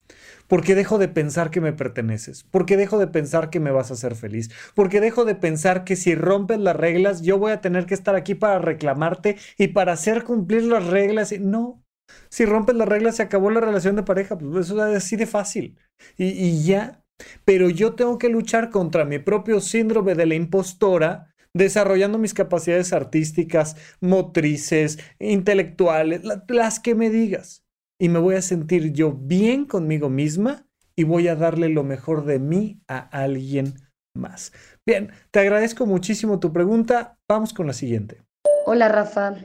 porque 0.52 0.76
dejo 0.76 0.98
de 0.98 1.08
pensar 1.08 1.50
que 1.50 1.62
me 1.62 1.72
perteneces, 1.72 2.44
porque 2.52 2.76
dejo 2.76 3.00
de 3.00 3.08
pensar 3.08 3.50
que 3.50 3.62
me 3.62 3.72
vas 3.72 3.90
a 3.90 3.94
hacer 3.94 4.16
feliz, 4.16 4.52
porque 4.76 5.00
dejo 5.00 5.24
de 5.24 5.34
pensar 5.34 5.86
que 5.86 5.96
si 5.96 6.14
rompes 6.14 6.60
las 6.60 6.76
reglas 6.76 7.22
yo 7.22 7.38
voy 7.38 7.54
a 7.54 7.62
tener 7.62 7.86
que 7.86 7.94
estar 7.94 8.16
aquí 8.16 8.36
para 8.36 8.60
reclamarte 8.60 9.38
y 9.58 9.70
para 9.70 9.94
hacer 9.94 10.26
cumplir 10.26 10.64
las 10.64 10.88
reglas. 10.88 11.32
No, 11.40 11.86
si 12.28 12.44
rompes 12.44 12.76
las 12.76 12.90
reglas 12.90 13.16
se 13.16 13.24
acabó 13.24 13.50
la 13.50 13.62
relación 13.62 13.96
de 13.96 14.04
pareja, 14.04 14.38
pues 14.38 14.66
eso 14.66 14.86
es 14.86 14.98
así 14.98 15.16
de 15.16 15.26
fácil. 15.26 15.80
Y, 16.18 16.26
y 16.26 16.62
ya. 16.66 17.02
Pero 17.46 17.70
yo 17.70 17.96
tengo 17.96 18.18
que 18.18 18.28
luchar 18.28 18.72
contra 18.72 19.06
mi 19.06 19.20
propio 19.20 19.62
síndrome 19.62 20.16
de 20.16 20.26
la 20.26 20.36
impostora 20.36 21.34
desarrollando 21.54 22.18
mis 22.18 22.34
capacidades 22.34 22.92
artísticas, 22.92 23.78
motrices, 24.02 25.00
intelectuales, 25.18 26.24
las 26.50 26.82
que 26.82 26.94
me 26.94 27.10
digas 27.10 27.61
y 28.02 28.10
me 28.10 28.18
voy 28.18 28.34
a 28.34 28.42
sentir 28.42 28.94
yo 28.94 29.12
bien 29.12 29.66
conmigo 29.66 30.10
misma 30.10 30.66
y 30.96 31.04
voy 31.04 31.28
a 31.28 31.36
darle 31.36 31.70
lo 31.70 31.84
mejor 31.84 32.26
de 32.26 32.40
mí 32.40 32.82
a 32.88 32.98
alguien 32.98 33.76
más. 34.16 34.54
Bien, 34.84 35.12
te 35.30 35.40
agradezco 35.40 35.86
muchísimo 35.86 36.40
tu 36.40 36.52
pregunta. 36.52 37.20
Vamos 37.30 37.54
con 37.54 37.68
la 37.68 37.74
siguiente. 37.74 38.24
Hola 38.66 38.90
Rafa. 38.90 39.36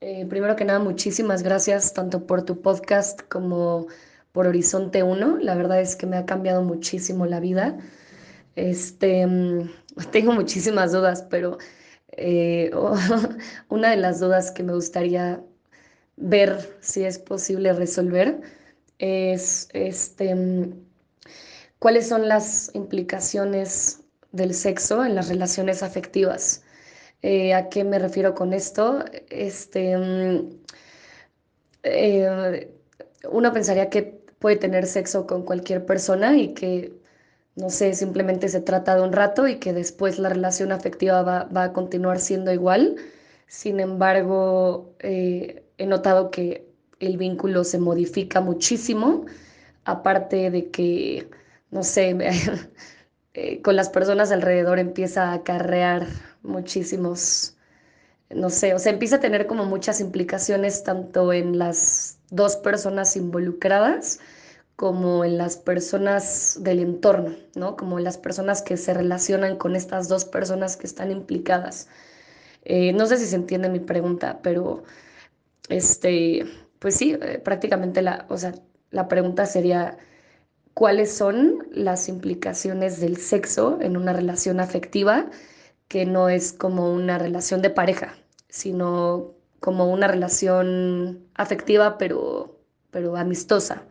Eh, 0.00 0.26
primero 0.26 0.56
que 0.56 0.64
nada, 0.64 0.80
muchísimas 0.80 1.44
gracias 1.44 1.94
tanto 1.94 2.26
por 2.26 2.42
tu 2.42 2.60
podcast 2.60 3.20
como 3.28 3.86
por 4.32 4.48
Horizonte 4.48 5.04
1. 5.04 5.38
La 5.38 5.54
verdad 5.54 5.80
es 5.80 5.94
que 5.94 6.06
me 6.06 6.16
ha 6.16 6.26
cambiado 6.26 6.64
muchísimo 6.64 7.26
la 7.26 7.38
vida. 7.38 7.78
Este, 8.56 9.24
mm, 9.24 9.70
tengo 10.10 10.32
muchísimas 10.32 10.90
dudas, 10.90 11.22
pero 11.30 11.58
eh, 12.16 12.72
una 13.68 13.90
de 13.90 13.96
las 13.98 14.18
dudas 14.18 14.50
que 14.50 14.64
me 14.64 14.72
gustaría 14.72 15.44
ver 16.20 16.76
si 16.80 17.04
es 17.04 17.18
posible 17.18 17.72
resolver 17.72 18.40
es 18.98 19.68
este, 19.72 20.36
cuáles 21.78 22.08
son 22.08 22.28
las 22.28 22.70
implicaciones 22.74 24.00
del 24.30 24.54
sexo 24.54 25.04
en 25.04 25.14
las 25.14 25.28
relaciones 25.28 25.82
afectivas. 25.82 26.62
Eh, 27.22 27.54
¿A 27.54 27.68
qué 27.68 27.84
me 27.84 27.98
refiero 27.98 28.34
con 28.34 28.52
esto? 28.52 29.04
Este, 29.30 29.96
eh, 31.82 32.72
uno 33.30 33.52
pensaría 33.52 33.90
que 33.90 34.20
puede 34.38 34.56
tener 34.56 34.86
sexo 34.86 35.26
con 35.26 35.44
cualquier 35.44 35.84
persona 35.86 36.36
y 36.36 36.54
que, 36.54 36.92
no 37.56 37.70
sé, 37.70 37.94
simplemente 37.94 38.48
se 38.48 38.60
trata 38.60 38.96
de 38.96 39.02
un 39.02 39.12
rato 39.12 39.48
y 39.48 39.58
que 39.58 39.72
después 39.72 40.18
la 40.18 40.28
relación 40.30 40.72
afectiva 40.72 41.22
va, 41.22 41.62
a 41.64 41.72
continuar 41.72 42.20
siendo 42.20 42.52
igual. 42.52 42.96
Sin 43.46 43.80
embargo, 43.80 44.94
eh, 45.00 45.64
he 45.80 45.86
notado 45.86 46.30
que 46.30 46.68
el 47.00 47.16
vínculo 47.16 47.64
se 47.64 47.78
modifica 47.78 48.42
muchísimo, 48.42 49.24
aparte 49.84 50.50
de 50.50 50.70
que, 50.70 51.28
no 51.70 51.82
sé, 51.82 52.16
eh, 53.34 53.62
con 53.62 53.76
las 53.76 53.88
personas 53.88 54.30
alrededor 54.30 54.78
empieza 54.78 55.30
a 55.30 55.34
acarrear 55.34 56.06
muchísimos, 56.42 57.56
no 58.28 58.50
sé, 58.50 58.74
o 58.74 58.78
sea, 58.78 58.92
empieza 58.92 59.16
a 59.16 59.20
tener 59.20 59.46
como 59.46 59.64
muchas 59.64 60.00
implicaciones 60.00 60.84
tanto 60.84 61.32
en 61.32 61.58
las 61.58 62.18
dos 62.28 62.56
personas 62.56 63.16
involucradas 63.16 64.20
como 64.76 65.24
en 65.24 65.38
las 65.38 65.56
personas 65.56 66.58
del 66.60 66.80
entorno, 66.80 67.36
¿no? 67.54 67.76
Como 67.76 67.98
en 67.98 68.04
las 68.04 68.18
personas 68.18 68.62
que 68.62 68.76
se 68.76 68.94
relacionan 68.94 69.56
con 69.56 69.76
estas 69.76 70.08
dos 70.08 70.24
personas 70.24 70.76
que 70.76 70.86
están 70.86 71.10
implicadas. 71.10 71.88
Eh, 72.64 72.92
no 72.92 73.06
sé 73.06 73.18
si 73.18 73.26
se 73.26 73.36
entiende 73.36 73.68
mi 73.68 73.80
pregunta, 73.80 74.40
pero 74.42 74.84
este, 75.70 76.44
pues 76.78 76.96
sí, 76.96 77.16
eh, 77.22 77.40
prácticamente 77.42 78.02
la, 78.02 78.26
o 78.28 78.36
sea, 78.36 78.54
la 78.90 79.08
pregunta 79.08 79.46
sería, 79.46 79.96
¿cuáles 80.74 81.12
son 81.12 81.66
las 81.72 82.08
implicaciones 82.08 83.00
del 83.00 83.16
sexo 83.16 83.78
en 83.80 83.96
una 83.96 84.12
relación 84.12 84.60
afectiva 84.60 85.30
que 85.88 86.06
no 86.06 86.28
es 86.28 86.52
como 86.52 86.92
una 86.92 87.18
relación 87.18 87.62
de 87.62 87.70
pareja, 87.70 88.14
sino 88.48 89.34
como 89.60 89.90
una 89.92 90.08
relación 90.08 91.24
afectiva 91.34 91.98
pero, 91.98 92.60
pero 92.90 93.16
amistosa? 93.16 93.84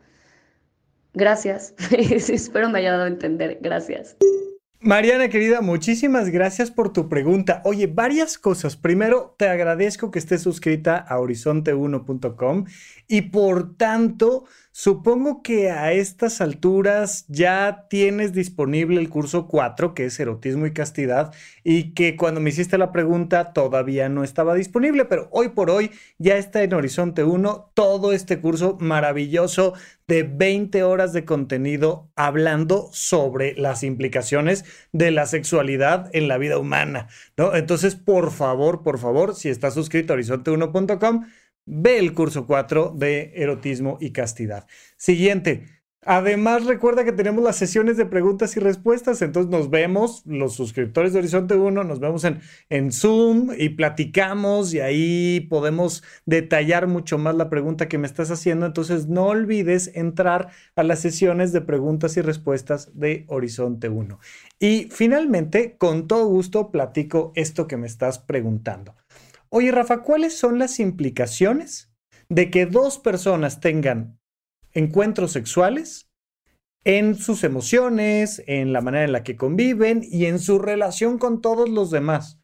Gracias. 1.13 1.73
Espero 1.91 2.69
me 2.69 2.79
haya 2.79 2.91
dado 2.91 3.05
a 3.05 3.07
entender. 3.07 3.59
Gracias. 3.61 4.15
Mariana, 4.81 5.27
querida, 5.27 5.59
muchísimas 5.59 6.29
gracias 6.29 6.71
por 6.71 6.93
tu 6.93 7.09
pregunta. 7.09 7.61
Oye, 7.65 7.87
varias 7.87 8.37
cosas. 8.37 8.77
Primero, 8.77 9.35
te 9.37 9.49
agradezco 9.49 10.09
que 10.09 10.19
estés 10.19 10.41
suscrita 10.41 10.95
a 10.95 11.17
horizonte1.com 11.17 12.63
y 13.05 13.23
por 13.23 13.75
tanto 13.75 14.45
Supongo 14.71 15.41
que 15.41 15.71
a 15.71 15.91
estas 15.93 16.41
alturas 16.41 17.25
ya 17.27 17.87
tienes 17.89 18.33
disponible 18.33 18.99
el 18.99 19.09
curso 19.09 19.47
4, 19.47 19.93
que 19.93 20.05
es 20.05 20.19
erotismo 20.19 20.67
y 20.67 20.73
castidad, 20.73 21.33
y 21.63 21.93
que 21.93 22.15
cuando 22.15 22.39
me 22.39 22.51
hiciste 22.51 22.77
la 22.77 22.91
pregunta 22.91 23.51
todavía 23.51 24.09
no 24.09 24.23
estaba 24.23 24.53
disponible, 24.53 25.05
pero 25.05 25.27
hoy 25.31 25.49
por 25.49 25.71
hoy 25.71 25.91
ya 26.19 26.37
está 26.37 26.61
en 26.61 26.73
Horizonte 26.73 27.23
1 27.23 27.71
todo 27.73 28.13
este 28.13 28.39
curso 28.39 28.77
maravilloso 28.79 29.73
de 30.07 30.23
20 30.23 30.83
horas 30.83 31.13
de 31.13 31.25
contenido 31.25 32.11
hablando 32.15 32.89
sobre 32.91 33.55
las 33.55 33.83
implicaciones 33.83 34.65
de 34.91 35.11
la 35.11 35.25
sexualidad 35.25 36.09
en 36.13 36.27
la 36.27 36.37
vida 36.37 36.57
humana, 36.57 37.07
¿no? 37.37 37.55
Entonces, 37.55 37.95
por 37.95 38.31
favor, 38.31 38.83
por 38.83 38.99
favor, 38.99 39.35
si 39.35 39.49
estás 39.49 39.73
suscrito 39.73 40.13
a 40.13 40.17
horizonte1.com, 40.17 41.25
Ve 41.65 41.99
el 41.99 42.13
curso 42.13 42.47
4 42.47 42.93
de 42.95 43.33
erotismo 43.35 43.97
y 44.01 44.11
castidad. 44.11 44.67
Siguiente. 44.97 45.79
Además, 46.05 46.65
recuerda 46.65 47.03
que 47.03 47.11
tenemos 47.11 47.43
las 47.43 47.57
sesiones 47.57 47.97
de 47.97 48.05
preguntas 48.05 48.55
y 48.55 48.61
respuestas. 48.61 49.21
Entonces 49.21 49.51
nos 49.51 49.69
vemos, 49.69 50.23
los 50.25 50.55
suscriptores 50.55 51.11
de 51.11 51.19
Horizonte 51.19 51.55
1, 51.55 51.83
nos 51.83 51.99
vemos 51.99 52.23
en, 52.23 52.39
en 52.69 52.93
Zoom 52.93 53.51
y 53.57 53.69
platicamos 53.69 54.73
y 54.73 54.79
ahí 54.79 55.41
podemos 55.49 56.01
detallar 56.25 56.87
mucho 56.87 57.17
más 57.17 57.35
la 57.35 57.49
pregunta 57.49 57.89
que 57.89 57.97
me 57.97 58.07
estás 58.07 58.31
haciendo. 58.31 58.65
Entonces 58.65 59.07
no 59.07 59.25
olvides 59.27 59.91
entrar 59.93 60.49
a 60.77 60.83
las 60.83 60.99
sesiones 60.99 61.51
de 61.51 61.61
preguntas 61.61 62.15
y 62.15 62.21
respuestas 62.21 62.97
de 62.97 63.25
Horizonte 63.27 63.89
1. 63.89 64.19
Y 64.57 64.87
finalmente, 64.89 65.75
con 65.77 66.07
todo 66.07 66.25
gusto, 66.27 66.71
platico 66.71 67.33
esto 67.35 67.67
que 67.67 67.75
me 67.75 67.87
estás 67.87 68.19
preguntando. 68.19 68.95
Oye, 69.51 69.71
Rafa, 69.71 70.03
¿cuáles 70.03 70.37
son 70.37 70.59
las 70.59 70.79
implicaciones 70.79 71.91
de 72.29 72.51
que 72.51 72.65
dos 72.65 72.99
personas 72.99 73.59
tengan 73.59 74.19
encuentros 74.73 75.31
sexuales 75.31 76.09
en 76.83 77.15
sus 77.15 77.43
emociones, 77.43 78.43
en 78.45 78.73
la 78.73 78.81
manera 78.81 79.05
en 79.05 79.11
la 79.11 79.23
que 79.23 79.35
conviven 79.35 80.01
y 80.03 80.25
en 80.25 80.39
su 80.39 80.59
relación 80.59 81.17
con 81.17 81.41
todos 81.41 81.67
los 81.67 81.89
demás? 81.89 82.39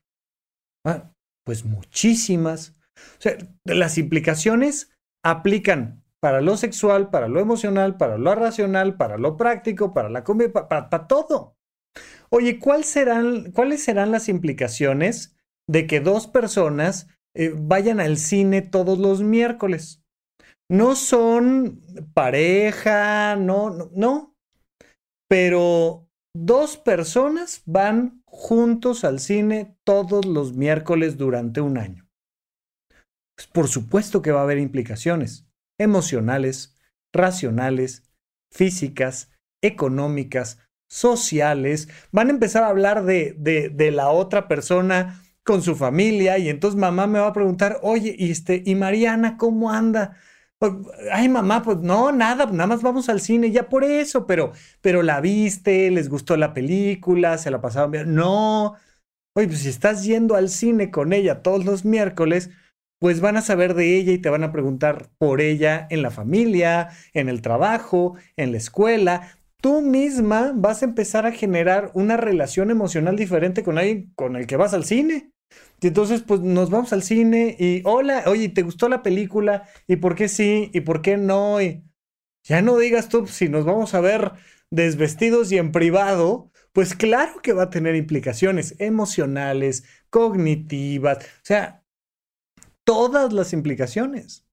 Ah, 0.84 1.12
pues 1.46 1.64
muchísimas. 1.64 2.76
O 2.96 3.22
sea, 3.22 3.38
las 3.64 3.98
implicaciones 3.98 4.90
aplican 5.24 6.04
para 6.20 6.42
lo 6.42 6.58
sexual, 6.58 7.12
para 7.12 7.28
lo 7.28 7.40
emocional, 7.40 7.98
para 7.98 8.18
lo 8.18 8.34
racional, 8.34 8.98
para 8.98 9.18
lo 9.18 9.38
práctico, 9.38 9.94
para 9.94 10.10
la 10.10 10.24
comida, 10.24 10.68
para, 10.68 11.08
todo. 11.08 11.56
Oye, 12.30 12.58
¿cuáles 12.58 12.88
serán 12.88 14.12
las 14.12 14.28
implicaciones 14.28 15.35
de 15.70 15.88
que 15.88 16.00
dos 16.00 16.28
personas 16.28 17.08
eh, 17.36 17.54
vayan 17.56 18.00
al 18.00 18.18
cine 18.18 18.62
todos 18.62 18.98
los 19.00 19.22
miércoles. 19.22 20.02
No 20.70 20.96
son 20.96 21.82
pareja, 22.14 23.36
no, 23.36 23.70
no, 23.70 23.90
no, 23.94 24.36
pero 25.30 26.08
dos 26.36 26.78
personas 26.78 27.62
van 27.66 28.24
juntos 28.26 29.04
al 29.04 29.20
cine 29.20 29.78
todos 29.86 30.26
los 30.26 30.54
miércoles 30.54 31.18
durante 31.18 31.62
un 31.62 31.78
año. 31.78 32.08
Pues 33.38 33.48
por 33.48 33.68
supuesto 33.68 34.22
que 34.22 34.32
va 34.32 34.40
a 34.40 34.44
haber 34.44 34.60
implicaciones 34.60 35.46
emocionales, 35.80 36.78
racionales, 37.14 38.04
físicas, 38.52 39.32
económicas, 39.62 40.60
sociales. 40.90 41.90
Van 42.12 42.28
a 42.28 42.32
empezar 42.32 42.64
a 42.64 42.70
hablar 42.70 43.04
de, 43.04 43.36
de, 43.38 43.70
de 43.70 43.92
la 43.92 44.10
otra 44.10 44.48
persona 44.48 45.22
con 45.46 45.62
su 45.62 45.76
familia 45.76 46.38
y 46.40 46.50
entonces 46.50 46.80
mamá 46.80 47.08
me 47.08 47.20
va 47.20 47.28
a 47.28 47.34
preguntar, 47.34 47.80
oye, 47.84 48.16
¿y, 48.18 48.32
este, 48.32 48.64
¿y 48.66 48.76
Mariana 48.76 49.38
cómo 49.38 49.72
anda? 49.72 50.18
Pues, 50.58 50.74
ay, 51.12 51.30
mamá, 51.30 51.62
pues 51.64 51.78
no, 51.80 52.12
nada, 52.12 52.48
nada 52.48 52.68
más 52.68 52.82
vamos 52.82 53.10
al 53.10 53.22
cine, 53.22 53.52
ya 53.52 53.70
por 53.70 53.84
eso, 53.84 54.26
pero, 54.26 54.54
pero 54.82 55.04
la 55.04 55.22
viste, 55.22 55.92
les 55.92 56.10
gustó 56.10 56.36
la 56.38 56.54
película, 56.54 57.38
se 57.38 57.52
la 57.52 57.62
pasaron 57.62 57.92
bien. 57.92 58.16
No, 58.16 58.76
oye, 59.36 59.48
pues 59.48 59.60
si 59.60 59.70
estás 59.70 60.04
yendo 60.04 60.36
al 60.36 60.50
cine 60.50 60.92
con 60.92 61.14
ella 61.14 61.44
todos 61.44 61.64
los 61.66 61.86
miércoles, 61.86 62.50
pues 63.00 63.22
van 63.22 63.38
a 63.38 63.42
saber 63.42 63.76
de 63.76 63.98
ella 63.98 64.14
y 64.14 64.18
te 64.18 64.30
van 64.30 64.44
a 64.44 64.52
preguntar 64.52 65.10
por 65.20 65.42
ella 65.42 65.86
en 65.92 66.02
la 66.02 66.10
familia, 66.10 66.90
en 67.14 67.30
el 67.30 67.42
trabajo, 67.42 68.16
en 68.36 68.52
la 68.52 68.58
escuela. 68.58 69.38
Tú 69.62 69.82
misma 69.82 70.54
vas 70.56 70.82
a 70.82 70.86
empezar 70.86 71.26
a 71.28 71.32
generar 71.32 71.92
una 71.94 72.18
relación 72.18 72.72
emocional 72.72 73.16
diferente 73.16 73.64
con 73.64 73.78
alguien 73.78 74.12
con 74.16 74.36
el 74.36 74.48
que 74.48 74.58
vas 74.58 74.74
al 74.74 74.86
cine. 74.86 75.35
Y 75.82 75.88
entonces, 75.88 76.22
pues 76.22 76.42
nos 76.42 76.70
vamos 76.70 76.94
al 76.94 77.04
cine 77.04 77.56
y, 77.60 77.82
hola, 77.86 78.24
oye, 78.28 78.50
¿te 78.50 78.62
gustó 78.62 78.90
la 78.90 79.04
película? 79.04 79.68
¿Y 79.88 79.98
por 79.98 80.16
qué 80.16 80.28
sí? 80.28 80.72
¿Y 80.74 80.82
por 80.82 81.02
qué 81.02 81.18
no? 81.18 81.62
Y 81.62 81.84
ya 82.44 82.62
no 82.62 82.78
digas 82.78 83.10
tú, 83.10 83.28
si 83.28 83.50
nos 83.50 83.66
vamos 83.66 83.94
a 83.94 84.02
ver 84.02 84.32
desvestidos 84.72 85.52
y 85.52 85.58
en 85.58 85.72
privado, 85.72 86.52
pues 86.74 86.96
claro 86.96 87.42
que 87.42 87.54
va 87.54 87.64
a 87.64 87.70
tener 87.70 87.96
implicaciones 87.96 88.76
emocionales, 88.80 89.84
cognitivas, 90.10 91.18
o 91.18 91.44
sea, 91.44 91.84
todas 92.84 93.34
las 93.34 93.54
implicaciones. 93.54 94.46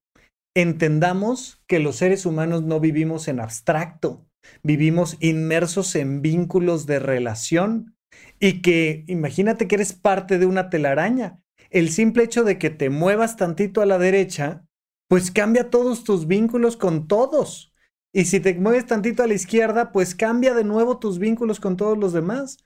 Entendamos 0.55 1.63
que 1.67 1.79
los 1.79 1.97
seres 1.97 2.27
humanos 2.27 2.63
no 2.63 2.79
vivimos 2.79 3.29
en 3.29 3.41
abstracto, 3.41 4.27
vivimos 4.63 5.17
inmersos 5.21 5.95
en 5.95 6.23
vínculos 6.23 6.87
de 6.87 6.99
relación 6.99 7.97
y 8.41 8.63
que 8.63 9.05
imagínate 9.07 9.69
que 9.69 9.77
eres 9.77 9.93
parte 9.93 10.39
de 10.39 10.47
una 10.47 10.71
telaraña. 10.71 11.39
El 11.71 11.91
simple 11.91 12.25
hecho 12.25 12.45
de 12.45 12.59
que 12.59 12.71
te 12.71 12.91
muevas 12.91 13.37
tantito 13.37 13.81
a 13.81 13.87
la 13.87 13.99
derecha, 13.99 14.65
pues 15.09 15.31
cambia 15.31 15.71
todos 15.71 16.05
tus 16.05 16.27
vínculos 16.27 16.77
con 16.77 17.07
todos. 17.07 17.73
Y 18.13 18.27
si 18.27 18.41
te 18.41 18.55
mueves 18.55 18.87
tantito 18.87 19.23
a 19.23 19.27
la 19.27 19.35
izquierda, 19.35 19.93
pues 19.93 20.15
cambia 20.15 20.55
de 20.55 20.65
nuevo 20.65 20.99
tus 20.99 21.19
vínculos 21.19 21.61
con 21.61 21.77
todos 21.77 21.97
los 21.97 22.13
demás. 22.13 22.59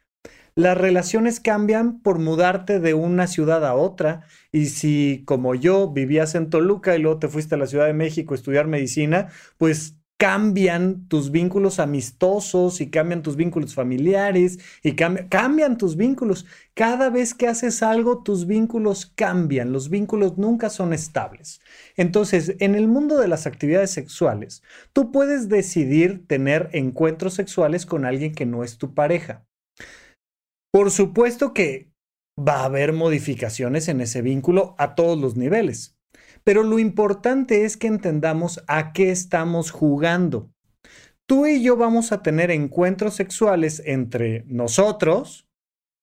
Las 0.57 0.77
relaciones 0.79 1.39
cambian 1.39 2.01
por 2.01 2.19
mudarte 2.19 2.81
de 2.81 2.95
una 2.95 3.27
ciudad 3.27 3.65
a 3.65 3.75
otra. 3.75 4.25
Y 4.51 4.67
si, 4.67 5.23
como 5.27 5.55
yo, 5.55 5.93
vivías 5.93 6.35
en 6.35 6.49
Toluca 6.51 6.97
y 6.97 7.01
luego 7.01 7.19
te 7.19 7.29
fuiste 7.29 7.55
a 7.55 7.59
la 7.59 7.67
Ciudad 7.67 7.87
de 7.87 7.93
México 7.93 8.33
a 8.33 8.37
estudiar 8.37 8.67
medicina, 8.67 9.29
pues 9.59 9.99
cambian 10.19 11.09
tus 11.09 11.31
vínculos 11.31 11.79
amistosos 11.79 12.81
y 12.81 12.89
cambian 12.91 13.23
tus 13.23 13.37
vínculos 13.37 13.75
familiares 13.75 14.59
y 14.83 14.95
cambian 14.95 15.77
tus 15.77 15.97
vínculos. 15.97 16.47
Cada 16.75 17.11
vez 17.11 17.35
que 17.35 17.49
haces 17.49 17.83
algo, 17.83 18.23
tus 18.23 18.47
vínculos 18.47 19.07
cambian. 19.15 19.73
Los 19.73 19.91
vínculos 19.91 20.39
nunca 20.39 20.71
son 20.71 20.93
estables. 20.93 21.61
Entonces, 21.97 22.57
en 22.61 22.75
el 22.75 22.89
mundo 22.89 23.19
de 23.19 23.29
las 23.29 23.47
actividades 23.47 23.91
sexuales, 23.91 24.63
tú 24.93 25.13
puedes 25.13 25.49
decidir 25.49 26.27
tener 26.27 26.71
encuentros 26.73 27.35
sexuales 27.35 27.85
con 27.85 28.05
alguien 28.05 28.35
que 28.35 28.47
no 28.47 28.65
es 28.65 28.79
tu 28.79 28.95
pareja. 28.95 29.45
Por 30.73 30.91
supuesto 30.91 31.53
que 31.53 31.91
va 32.39 32.61
a 32.61 32.65
haber 32.67 32.93
modificaciones 32.93 33.89
en 33.89 34.01
ese 34.01 34.23
vínculo 34.23 34.75
a 34.79 34.95
todos 34.95 35.19
los 35.19 35.37
niveles. 35.37 35.96
Pero 36.47 36.63
lo 36.63 36.79
importante 36.79 37.65
es 37.65 37.77
que 37.77 37.89
entendamos 37.89 38.63
a 38.69 38.93
qué 38.93 39.11
estamos 39.11 39.73
jugando. 39.73 40.49
Tú 41.27 41.45
y 41.47 41.61
yo 41.61 41.77
vamos 41.77 42.13
a 42.13 42.23
tener 42.23 42.53
encuentros 42.53 43.15
sexuales 43.15 43.83
entre 43.85 44.45
nosotros, 44.47 45.49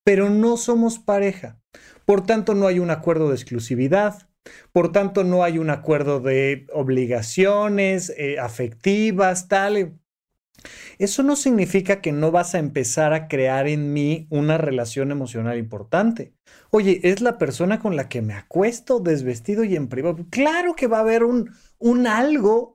pero 0.04 0.28
no 0.28 0.58
somos 0.58 0.98
pareja. 0.98 1.62
Por 2.04 2.26
tanto, 2.26 2.54
no 2.54 2.66
hay 2.66 2.78
un 2.78 2.90
acuerdo 2.90 3.30
de 3.30 3.36
exclusividad. 3.36 4.28
Por 4.70 4.92
tanto, 4.92 5.24
no 5.24 5.44
hay 5.44 5.56
un 5.56 5.70
acuerdo 5.70 6.20
de 6.20 6.66
obligaciones 6.74 8.12
eh, 8.18 8.38
afectivas, 8.38 9.48
tal. 9.48 9.98
Eso 10.98 11.22
no 11.22 11.36
significa 11.36 12.00
que 12.00 12.12
no 12.12 12.30
vas 12.30 12.54
a 12.54 12.58
empezar 12.58 13.12
a 13.12 13.28
crear 13.28 13.68
en 13.68 13.92
mí 13.92 14.26
una 14.30 14.58
relación 14.58 15.10
emocional 15.10 15.58
importante. 15.58 16.34
Oye, 16.70 17.00
es 17.04 17.20
la 17.20 17.38
persona 17.38 17.78
con 17.80 17.96
la 17.96 18.08
que 18.08 18.22
me 18.22 18.34
acuesto 18.34 19.00
desvestido 19.00 19.64
y 19.64 19.76
en 19.76 19.88
privado. 19.88 20.26
Claro 20.30 20.74
que 20.74 20.86
va 20.86 20.98
a 20.98 21.00
haber 21.00 21.24
un, 21.24 21.50
un 21.78 22.06
algo 22.06 22.73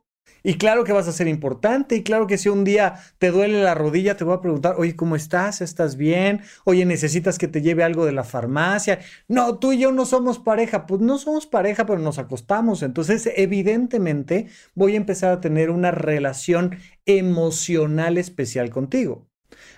y 0.50 0.56
claro 0.56 0.84
que 0.84 0.94
vas 0.94 1.08
a 1.08 1.12
ser 1.12 1.28
importante 1.28 1.96
y 1.96 2.02
claro 2.02 2.26
que 2.26 2.40
si 2.40 2.50
un 2.50 2.64
día 2.64 2.96
te 3.20 3.30
duele 3.30 3.62
la 3.62 3.76
rodilla, 3.76 4.18
te 4.18 4.24
voy 4.24 4.34
a 4.34 4.42
preguntar, 4.42 4.78
oye, 4.80 4.96
¿cómo 4.96 5.16
estás? 5.16 5.62
¿Estás 5.62 5.96
bien? 5.96 6.42
Oye, 6.64 6.86
¿necesitas 6.86 7.38
que 7.38 7.48
te 7.48 7.62
lleve 7.62 7.84
algo 7.84 8.04
de 8.04 8.14
la 8.14 8.24
farmacia? 8.24 8.98
No, 9.28 9.60
tú 9.60 9.74
y 9.74 9.78
yo 9.78 9.92
no 9.92 10.08
somos 10.08 10.40
pareja. 10.40 10.88
Pues 10.88 11.02
no 11.02 11.20
somos 11.20 11.46
pareja, 11.46 11.86
pero 11.86 12.00
nos 12.00 12.18
acostamos. 12.18 12.82
Entonces, 12.82 13.32
evidentemente, 13.36 14.48
voy 14.74 14.96
a 14.96 14.98
empezar 14.98 15.34
a 15.34 15.40
tener 15.40 15.70
una 15.70 15.92
relación 15.92 16.80
emocional 17.06 18.18
especial 18.18 18.72
contigo. 18.72 19.30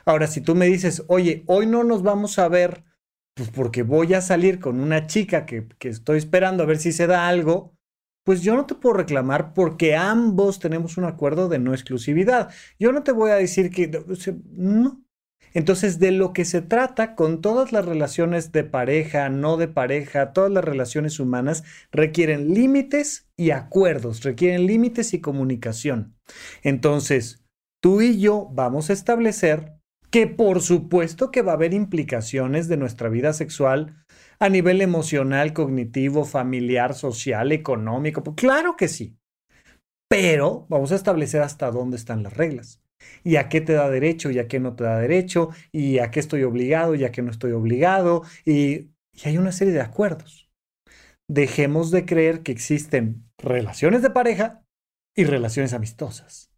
Ahora, 0.05 0.27
si 0.27 0.39
tú 0.39 0.55
me 0.55 0.67
dices, 0.67 1.03
oye, 1.09 1.43
hoy 1.47 1.65
no 1.65 1.83
nos 1.83 2.01
vamos 2.01 2.39
a 2.39 2.47
ver, 2.47 2.85
pues 3.33 3.49
porque 3.49 3.83
voy 3.83 4.13
a 4.13 4.21
salir 4.21 4.61
con 4.61 4.79
una 4.79 5.05
chica 5.05 5.45
que, 5.45 5.67
que 5.79 5.89
estoy 5.89 6.17
esperando 6.17 6.63
a 6.63 6.65
ver 6.65 6.77
si 6.77 6.93
se 6.93 7.07
da 7.07 7.27
algo, 7.27 7.75
pues 8.23 8.41
yo 8.41 8.55
no 8.55 8.65
te 8.65 8.75
puedo 8.75 8.95
reclamar 8.95 9.53
porque 9.53 9.95
ambos 9.95 10.59
tenemos 10.59 10.97
un 10.97 11.05
acuerdo 11.05 11.49
de 11.49 11.59
no 11.59 11.73
exclusividad. 11.73 12.49
Yo 12.79 12.91
no 12.91 13.03
te 13.03 13.11
voy 13.11 13.31
a 13.31 13.35
decir 13.35 13.71
que 13.71 13.89
no. 14.51 15.03
Entonces, 15.53 15.99
de 15.99 16.11
lo 16.11 16.31
que 16.31 16.45
se 16.45 16.61
trata 16.61 17.15
con 17.15 17.41
todas 17.41 17.73
las 17.73 17.85
relaciones 17.85 18.51
de 18.51 18.63
pareja, 18.63 19.27
no 19.29 19.57
de 19.57 19.67
pareja, 19.67 20.31
todas 20.31 20.51
las 20.51 20.63
relaciones 20.63 21.19
humanas 21.19 21.63
requieren 21.91 22.53
límites 22.53 23.27
y 23.35 23.51
acuerdos, 23.51 24.23
requieren 24.23 24.65
límites 24.65 25.13
y 25.13 25.19
comunicación. 25.19 26.15
Entonces, 26.63 27.43
tú 27.81 28.01
y 28.01 28.19
yo 28.19 28.49
vamos 28.53 28.89
a 28.89 28.93
establecer 28.93 29.73
que 30.09 30.27
por 30.27 30.61
supuesto 30.61 31.31
que 31.31 31.41
va 31.41 31.53
a 31.53 31.55
haber 31.55 31.73
implicaciones 31.73 32.67
de 32.67 32.77
nuestra 32.77 33.09
vida 33.09 33.33
sexual 33.33 34.05
a 34.41 34.49
nivel 34.49 34.81
emocional, 34.81 35.53
cognitivo, 35.53 36.25
familiar, 36.25 36.95
social, 36.95 37.51
económico. 37.51 38.23
Pues 38.23 38.35
claro 38.35 38.75
que 38.75 38.87
sí. 38.87 39.15
Pero 40.09 40.65
vamos 40.67 40.91
a 40.91 40.95
establecer 40.95 41.43
hasta 41.43 41.69
dónde 41.69 41.95
están 41.95 42.23
las 42.23 42.35
reglas. 42.35 42.81
Y 43.23 43.35
a 43.35 43.49
qué 43.49 43.61
te 43.61 43.73
da 43.73 43.87
derecho 43.87 44.31
y 44.31 44.39
a 44.39 44.47
qué 44.47 44.59
no 44.59 44.75
te 44.75 44.83
da 44.83 44.97
derecho. 44.97 45.51
Y 45.71 45.99
a 45.99 46.09
qué 46.09 46.19
estoy 46.19 46.41
obligado 46.41 46.95
y 46.95 47.03
a 47.03 47.11
qué 47.11 47.21
no 47.21 47.29
estoy 47.29 47.51
obligado. 47.51 48.23
Y, 48.43 48.89
y 49.13 49.25
hay 49.25 49.37
una 49.37 49.51
serie 49.51 49.75
de 49.75 49.81
acuerdos. 49.81 50.49
Dejemos 51.29 51.91
de 51.91 52.07
creer 52.07 52.41
que 52.41 52.51
existen 52.51 53.23
relaciones 53.37 54.01
de 54.01 54.09
pareja 54.09 54.63
y 55.15 55.25
relaciones 55.25 55.73
amistosas. 55.73 56.51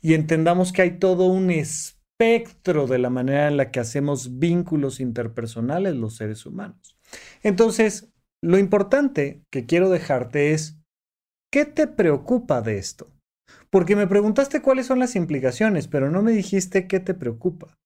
Y 0.00 0.14
entendamos 0.14 0.72
que 0.72 0.82
hay 0.82 1.00
todo 1.00 1.26
un 1.26 1.50
espectro 1.50 2.86
de 2.86 2.98
la 2.98 3.10
manera 3.10 3.48
en 3.48 3.56
la 3.56 3.72
que 3.72 3.80
hacemos 3.80 4.38
vínculos 4.38 5.00
interpersonales 5.00 5.96
los 5.96 6.14
seres 6.14 6.46
humanos. 6.46 6.95
Entonces, 7.42 8.08
lo 8.42 8.58
importante 8.58 9.42
que 9.50 9.66
quiero 9.66 9.88
dejarte 9.90 10.52
es, 10.52 10.78
¿qué 11.52 11.64
te 11.64 11.86
preocupa 11.86 12.60
de 12.60 12.78
esto? 12.78 13.10
Porque 13.70 13.96
me 13.96 14.06
preguntaste 14.06 14.62
cuáles 14.62 14.86
son 14.86 14.98
las 14.98 15.16
implicaciones, 15.16 15.88
pero 15.88 16.10
no 16.10 16.22
me 16.22 16.32
dijiste 16.32 16.86
qué 16.86 17.00
te 17.00 17.14
preocupa. 17.14 17.76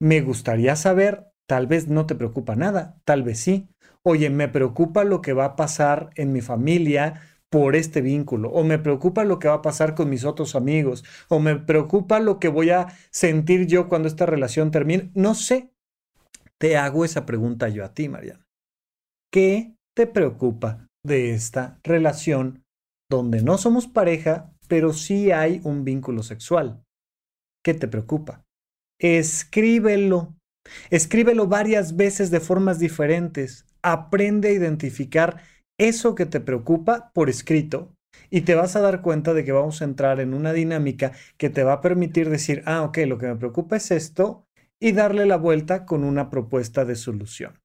Me 0.00 0.20
gustaría 0.20 0.76
saber, 0.76 1.28
tal 1.48 1.66
vez 1.66 1.88
no 1.88 2.06
te 2.06 2.14
preocupa 2.14 2.56
nada, 2.56 3.00
tal 3.04 3.22
vez 3.22 3.40
sí. 3.40 3.68
Oye, 4.02 4.30
me 4.30 4.48
preocupa 4.48 5.04
lo 5.04 5.20
que 5.22 5.32
va 5.32 5.44
a 5.44 5.56
pasar 5.56 6.10
en 6.14 6.32
mi 6.32 6.40
familia 6.40 7.20
por 7.50 7.76
este 7.76 8.02
vínculo, 8.02 8.50
o 8.50 8.62
me 8.62 8.78
preocupa 8.78 9.24
lo 9.24 9.38
que 9.38 9.48
va 9.48 9.54
a 9.54 9.62
pasar 9.62 9.94
con 9.94 10.10
mis 10.10 10.24
otros 10.24 10.54
amigos, 10.54 11.04
o 11.28 11.40
me 11.40 11.56
preocupa 11.56 12.20
lo 12.20 12.38
que 12.38 12.48
voy 12.48 12.70
a 12.70 12.88
sentir 13.10 13.66
yo 13.66 13.88
cuando 13.88 14.06
esta 14.06 14.26
relación 14.26 14.70
termine. 14.70 15.10
No 15.14 15.34
sé, 15.34 15.70
te 16.60 16.76
hago 16.76 17.04
esa 17.04 17.24
pregunta 17.24 17.68
yo 17.68 17.84
a 17.84 17.94
ti, 17.94 18.08
Mariana. 18.08 18.46
¿Qué 19.32 19.74
te 19.96 20.06
preocupa 20.06 20.88
de 21.04 21.32
esta 21.32 21.78
relación 21.84 22.64
donde 23.10 23.42
no 23.42 23.58
somos 23.58 23.86
pareja, 23.86 24.52
pero 24.68 24.92
sí 24.92 25.30
hay 25.30 25.60
un 25.64 25.84
vínculo 25.84 26.22
sexual? 26.22 26.82
¿Qué 27.64 27.74
te 27.74 27.88
preocupa? 27.88 28.44
Escríbelo. 29.00 30.34
Escríbelo 30.90 31.46
varias 31.46 31.96
veces 31.96 32.30
de 32.30 32.40
formas 32.40 32.78
diferentes. 32.78 33.66
Aprende 33.82 34.48
a 34.48 34.52
identificar 34.52 35.42
eso 35.78 36.14
que 36.14 36.26
te 36.26 36.40
preocupa 36.40 37.10
por 37.14 37.30
escrito 37.30 37.94
y 38.30 38.42
te 38.42 38.54
vas 38.54 38.74
a 38.74 38.80
dar 38.80 39.00
cuenta 39.00 39.32
de 39.32 39.44
que 39.44 39.52
vamos 39.52 39.80
a 39.80 39.84
entrar 39.84 40.20
en 40.20 40.34
una 40.34 40.52
dinámica 40.52 41.12
que 41.36 41.50
te 41.50 41.62
va 41.62 41.74
a 41.74 41.80
permitir 41.80 42.28
decir, 42.30 42.62
ah, 42.66 42.82
ok, 42.82 42.98
lo 43.06 43.18
que 43.18 43.26
me 43.26 43.36
preocupa 43.36 43.76
es 43.76 43.90
esto 43.90 44.47
y 44.80 44.92
darle 44.92 45.26
la 45.26 45.36
vuelta 45.36 45.84
con 45.86 46.04
una 46.04 46.30
propuesta 46.30 46.84
de 46.84 46.96
solución. 46.96 47.58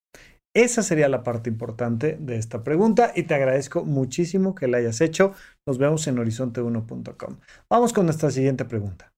Esa 0.56 0.84
sería 0.84 1.10
la 1.10 1.24
parte 1.24 1.50
importante 1.50 2.16
de 2.20 2.38
esta 2.38 2.64
pregunta 2.64 3.12
y 3.16 3.24
te 3.24 3.34
agradezco 3.34 3.84
muchísimo 3.86 4.54
que 4.54 4.68
la 4.68 4.78
hayas 4.78 5.02
hecho. 5.02 5.34
Nos 5.66 5.80
vemos 5.80 6.06
en 6.06 6.18
horizonte1.com. 6.18 7.40
Vamos 7.70 7.92
con 7.92 8.06
nuestra 8.06 8.30
siguiente 8.30 8.64
pregunta. 8.66 9.12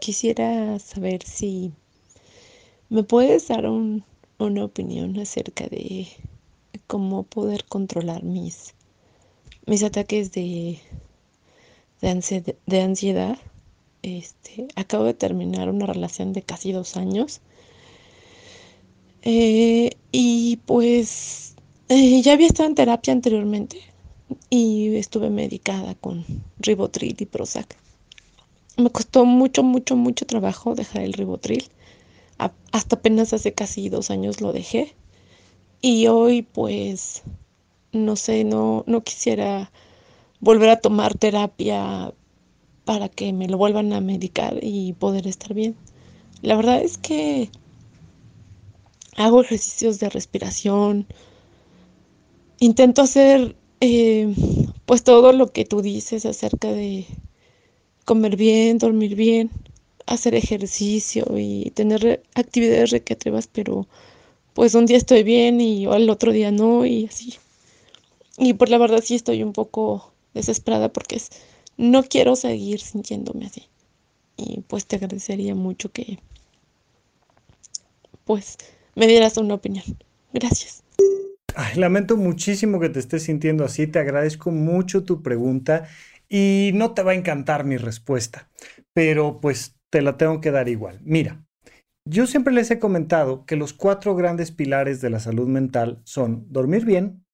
Quisiera 0.00 0.78
saber 0.78 1.22
si 1.22 1.72
me 2.90 3.04
puedes 3.04 3.48
dar 3.48 3.66
una 3.66 4.64
opinión 4.64 5.18
acerca 5.18 5.66
de 5.66 6.08
cómo 6.86 7.22
poder 7.22 7.64
controlar 7.64 8.22
mis, 8.22 8.74
mis 9.66 9.82
ataques 9.82 10.32
de, 10.32 10.78
de 12.02 12.80
ansiedad 12.80 13.38
este, 14.02 14.68
acabo 14.76 15.04
de 15.04 15.14
terminar 15.14 15.68
una 15.68 15.86
relación 15.86 16.32
de 16.32 16.42
casi 16.42 16.72
dos 16.72 16.96
años. 16.96 17.40
Eh, 19.22 19.90
y 20.12 20.58
pues 20.66 21.54
eh, 21.88 22.22
ya 22.22 22.32
había 22.32 22.46
estado 22.46 22.68
en 22.68 22.74
terapia 22.74 23.12
anteriormente 23.12 23.78
y 24.48 24.94
estuve 24.96 25.28
medicada 25.30 25.94
con 25.94 26.24
ribotril 26.58 27.16
y 27.18 27.26
Prozac. 27.26 27.76
Me 28.76 28.90
costó 28.90 29.24
mucho, 29.24 29.62
mucho, 29.62 29.96
mucho 29.96 30.26
trabajo 30.26 30.74
dejar 30.74 31.02
el 31.02 31.12
ribotril. 31.12 31.64
hasta 32.72 32.96
apenas 32.96 33.32
hace 33.32 33.52
casi 33.52 33.88
dos 33.88 34.10
años 34.10 34.40
lo 34.40 34.52
dejé. 34.52 34.94
Y 35.82 36.06
hoy 36.08 36.42
pues, 36.42 37.22
no 37.92 38.16
sé, 38.16 38.44
no, 38.44 38.84
no 38.86 39.02
quisiera 39.02 39.70
volver 40.40 40.70
a 40.70 40.80
tomar 40.80 41.16
terapia 41.18 42.12
para 42.90 43.08
que 43.08 43.32
me 43.32 43.46
lo 43.46 43.56
vuelvan 43.56 43.92
a 43.92 44.00
medicar 44.00 44.58
y 44.60 44.94
poder 44.94 45.28
estar 45.28 45.54
bien. 45.54 45.76
La 46.42 46.56
verdad 46.56 46.82
es 46.82 46.98
que 46.98 47.48
hago 49.16 49.42
ejercicios 49.42 50.00
de 50.00 50.08
respiración, 50.08 51.06
intento 52.58 53.02
hacer 53.02 53.54
eh, 53.80 54.34
pues 54.86 55.04
todo 55.04 55.32
lo 55.32 55.52
que 55.52 55.64
tú 55.64 55.82
dices 55.82 56.26
acerca 56.26 56.72
de 56.72 57.06
comer 58.06 58.34
bien, 58.34 58.78
dormir 58.78 59.14
bien, 59.14 59.52
hacer 60.06 60.34
ejercicio 60.34 61.26
y 61.38 61.70
tener 61.76 62.24
actividades 62.34 62.90
recreativas, 62.90 63.46
pero 63.46 63.86
pues 64.52 64.74
un 64.74 64.86
día 64.86 64.96
estoy 64.96 65.22
bien 65.22 65.60
y 65.60 65.86
al 65.86 66.10
otro 66.10 66.32
día 66.32 66.50
no 66.50 66.84
y 66.84 67.06
así. 67.06 67.34
Y 68.36 68.54
por 68.54 68.68
la 68.68 68.78
verdad 68.78 69.00
sí 69.04 69.14
estoy 69.14 69.44
un 69.44 69.52
poco 69.52 70.12
desesperada 70.34 70.92
porque 70.92 71.14
es 71.14 71.30
no 71.80 72.02
quiero 72.02 72.36
seguir 72.36 72.80
sintiéndome 72.80 73.46
así. 73.46 73.66
Y 74.36 74.60
pues 74.68 74.86
te 74.86 74.96
agradecería 74.96 75.54
mucho 75.54 75.90
que 75.90 76.18
pues 78.24 78.58
me 78.94 79.06
dieras 79.06 79.38
una 79.38 79.54
opinión. 79.54 79.84
Gracias. 80.32 80.82
lamento 81.76 82.16
muchísimo 82.16 82.80
que 82.80 82.90
te 82.90 83.00
estés 83.00 83.22
sintiendo 83.22 83.64
así. 83.64 83.86
Te 83.86 83.98
agradezco 83.98 84.50
mucho 84.50 85.04
tu 85.04 85.22
pregunta 85.22 85.88
y 86.28 86.70
no 86.74 86.92
te 86.92 87.02
va 87.02 87.12
a 87.12 87.16
encantar 87.16 87.64
mi 87.64 87.78
respuesta, 87.78 88.50
pero 88.92 89.40
pues 89.40 89.74
te 89.88 90.02
la 90.02 90.18
tengo 90.18 90.40
que 90.40 90.50
dar 90.50 90.68
igual. 90.68 91.00
Mira, 91.02 91.44
yo 92.04 92.26
siempre 92.26 92.52
les 92.52 92.70
he 92.70 92.78
comentado 92.78 93.46
que 93.46 93.56
los 93.56 93.72
cuatro 93.72 94.14
grandes 94.14 94.52
pilares 94.52 95.00
de 95.00 95.10
la 95.10 95.18
salud 95.18 95.48
mental 95.48 96.02
son 96.04 96.46
dormir 96.50 96.84
bien, 96.84 97.24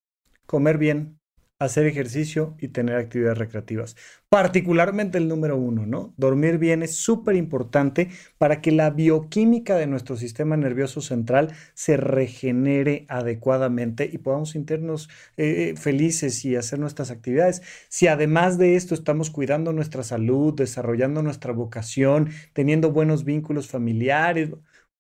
comer 0.47 0.79
bien, 0.79 1.15
hacer 1.59 1.87
ejercicio 1.87 2.55
y 2.59 2.69
tener 2.69 2.97
actividades 2.97 3.38
recreativas. 3.38 3.97
Particularmente 4.29 5.16
el 5.19 5.29
número 5.29 5.57
uno, 5.57 5.87
¿no? 5.87 6.12
Dormir 6.16 6.59
bien 6.59 6.83
es 6.83 6.97
súper 6.97 7.37
importante 7.37 8.11
para 8.37 8.61
que 8.61 8.73
la 8.73 8.90
bioquímica 8.90 9.77
de 9.77 9.87
nuestro 9.87 10.16
sistema 10.16 10.57
nervioso 10.57 11.01
central 11.01 11.55
se 11.75 11.97
regenere 11.97 13.07
adecuadamente 13.09 14.09
y 14.12 14.19
podamos 14.19 14.51
sentirnos 14.51 15.09
eh, 15.37 15.71
eh, 15.71 15.77
felices 15.77 16.45
y 16.45 16.57
hacer 16.57 16.79
nuestras 16.79 17.11
actividades. 17.11 17.62
Si 17.88 18.07
además 18.07 18.59
de 18.59 18.77
esto 18.77 18.95
estamos 18.95 19.31
cuidando 19.31 19.73
nuestra 19.73 20.03
salud, 20.03 20.55
desarrollando 20.55 21.23
nuestra 21.23 21.53
vocación, 21.53 22.31
teniendo 22.53 22.92
buenos 22.92 23.25
vínculos 23.25 23.69
familiares, 23.69 24.51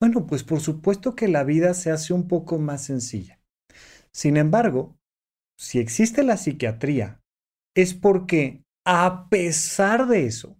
bueno, 0.00 0.26
pues 0.26 0.42
por 0.42 0.60
supuesto 0.60 1.14
que 1.14 1.28
la 1.28 1.44
vida 1.44 1.74
se 1.74 1.90
hace 1.90 2.12
un 2.14 2.28
poco 2.28 2.58
más 2.58 2.84
sencilla. 2.84 3.40
Sin 4.12 4.36
embargo, 4.36 4.95
si 5.58 5.78
existe 5.78 6.22
la 6.22 6.36
psiquiatría, 6.36 7.20
es 7.74 7.94
porque 7.94 8.62
a 8.84 9.28
pesar 9.28 10.06
de 10.06 10.26
eso, 10.26 10.56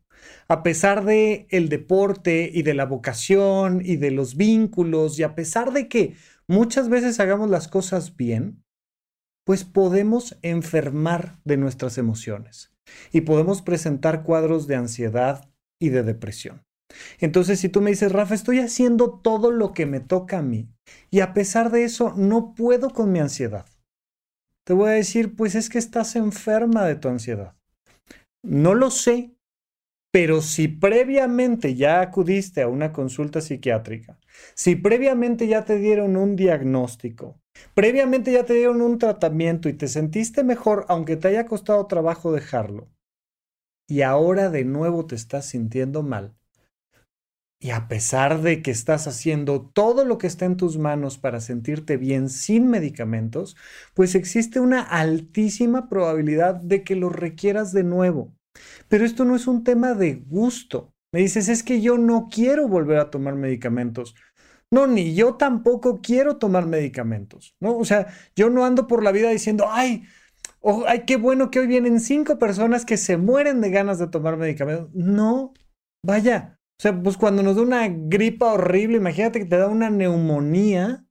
a 0.48 0.62
pesar 0.62 1.04
de 1.04 1.46
el 1.50 1.68
deporte 1.68 2.50
y 2.52 2.62
de 2.62 2.74
la 2.74 2.87
vocación 2.87 3.80
y 3.85 3.96
de 3.96 4.11
los 4.11 4.37
vínculos 4.37 5.18
y 5.18 5.22
a 5.22 5.35
pesar 5.35 5.72
de 5.72 5.88
que 5.88 6.14
muchas 6.48 6.88
veces 6.88 7.20
hagamos 7.20 7.50
las 7.50 7.68
cosas 7.68 8.16
bien, 8.16 8.62
pues 9.44 9.64
podemos 9.64 10.37
enfermar 10.42 11.38
de 11.44 11.56
nuestras 11.56 11.98
emociones 11.98 12.72
y 13.12 13.22
podemos 13.22 13.62
presentar 13.62 14.24
cuadros 14.24 14.66
de 14.66 14.74
ansiedad 14.76 15.48
y 15.80 15.90
de 15.90 16.02
depresión. 16.02 16.62
Entonces, 17.18 17.61
si 17.61 17.68
tú 17.68 17.80
me 17.80 17.90
dices, 17.90 18.12
Rafa, 18.12 18.35
estoy 18.35 18.59
haciendo 18.61 19.20
todo 19.20 19.50
lo 19.50 19.72
que 19.72 19.87
me 19.87 20.00
toca 20.00 20.38
a 20.38 20.42
mí 20.42 20.68
y 21.11 21.20
a 21.20 21.35
pesar 21.35 21.70
de 21.70 21.85
eso 21.85 22.12
no 22.16 22.54
puedo 22.54 22.90
con 22.90 23.12
mi 23.12 23.18
ansiedad, 23.18 23.66
te 24.66 24.72
voy 24.72 24.90
a 24.90 24.94
decir, 24.94 25.37
pues 25.37 25.55
es 25.55 25.68
que 25.68 25.79
estás 25.79 26.16
enferma 26.16 26.85
de 26.85 26.96
tu 26.96 27.09
ansiedad. 27.09 27.55
No 28.42 28.74
lo 28.74 28.90
sé, 28.90 29.37
pero 30.12 30.40
si 30.40 30.66
previamente 30.66 31.76
ya 31.76 32.00
acudiste 32.00 32.62
a 32.62 32.68
una 32.68 32.92
consulta 32.92 33.40
psiquiátrica, 33.40 34.18
si 34.55 34.74
previamente 34.74 35.46
ya 35.46 35.64
te 35.64 35.79
dieron 35.79 36.16
un 36.16 36.35
diagnóstico, 36.35 37.40
previamente 37.74 38.33
ya 38.33 38.44
te 38.44 38.55
dieron 38.55 38.83
un 38.83 38.98
tratamiento 38.98 39.68
y 39.68 39.74
te 39.74 39.87
sentiste 39.87 40.42
mejor 40.42 40.85
aunque 40.88 41.16
te 41.16 41.29
haya 41.29 41.46
costado 41.46 41.87
trabajo 41.87 42.33
dejarlo, 42.33 42.88
y 43.88 44.02
ahora 44.02 44.50
de 44.50 44.64
nuevo 44.64 45.07
te 45.07 45.14
estás 45.14 45.46
sintiendo 45.46 46.02
mal, 46.02 46.36
y 47.58 47.70
a 47.70 47.88
pesar 47.88 48.42
de 48.42 48.62
que 48.62 48.70
estás 48.70 49.06
haciendo 49.06 49.62
todo 49.62 50.04
lo 50.04 50.18
que 50.18 50.26
está 50.26 50.44
en 50.44 50.56
tus 50.56 50.78
manos 50.78 51.18
para 51.18 51.40
sentirte 51.40 51.96
bien 51.96 52.28
sin 52.28 52.68
medicamentos, 52.68 53.56
pues 53.94 54.14
existe 54.14 54.60
una 54.60 54.82
altísima 54.82 55.88
probabilidad 55.88 56.56
de 56.56 56.84
que 56.84 56.96
lo 56.96 57.08
requieras 57.08 57.72
de 57.72 57.84
nuevo. 57.84 58.34
Pero 58.88 59.04
esto 59.04 59.24
no 59.24 59.36
es 59.36 59.46
un 59.46 59.64
tema 59.64 59.94
de 59.94 60.14
gusto. 60.14 60.92
Me 61.12 61.20
dices, 61.20 61.48
es 61.48 61.62
que 61.62 61.80
yo 61.80 61.98
no 61.98 62.28
quiero 62.30 62.68
volver 62.68 62.98
a 62.98 63.10
tomar 63.10 63.34
medicamentos. 63.34 64.14
No, 64.70 64.86
ni 64.86 65.14
yo 65.14 65.34
tampoco 65.36 66.00
quiero 66.02 66.36
tomar 66.36 66.66
medicamentos, 66.66 67.54
¿no? 67.60 67.76
O 67.78 67.84
sea, 67.84 68.08
yo 68.34 68.50
no 68.50 68.64
ando 68.64 68.86
por 68.86 69.02
la 69.02 69.12
vida 69.12 69.30
diciendo, 69.30 69.66
ay, 69.70 70.04
oh, 70.60 70.84
ay, 70.86 71.04
qué 71.06 71.16
bueno 71.16 71.50
que 71.50 71.60
hoy 71.60 71.66
vienen 71.68 72.00
cinco 72.00 72.38
personas 72.38 72.84
que 72.84 72.96
se 72.96 73.16
mueren 73.16 73.60
de 73.60 73.70
ganas 73.70 73.98
de 73.98 74.08
tomar 74.08 74.36
medicamentos. 74.36 74.90
No, 74.92 75.54
vaya, 76.04 76.55
o 76.78 76.82
sea, 76.82 77.02
pues 77.02 77.16
cuando 77.16 77.42
nos 77.42 77.56
da 77.56 77.62
una 77.62 77.88
gripa 77.88 78.52
horrible, 78.52 78.98
imagínate 78.98 79.38
que 79.38 79.46
te 79.46 79.56
da 79.56 79.68
una 79.68 79.88
neumonía 79.88 81.06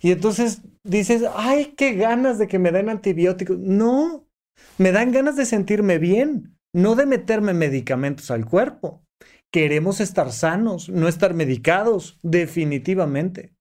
y 0.00 0.12
entonces 0.12 0.62
dices, 0.84 1.24
ay, 1.34 1.74
qué 1.76 1.94
ganas 1.94 2.38
de 2.38 2.46
que 2.46 2.58
me 2.58 2.72
den 2.72 2.88
antibióticos. 2.88 3.58
No, 3.58 4.28
me 4.78 4.92
dan 4.92 5.10
ganas 5.12 5.36
de 5.36 5.46
sentirme 5.46 5.98
bien, 5.98 6.56
no 6.72 6.94
de 6.94 7.06
meterme 7.06 7.54
medicamentos 7.54 8.30
al 8.30 8.46
cuerpo. 8.46 9.02
Queremos 9.52 10.00
estar 10.00 10.30
sanos, 10.30 10.88
no 10.88 11.08
estar 11.08 11.34
medicados, 11.34 12.18
definitivamente. 12.22 13.52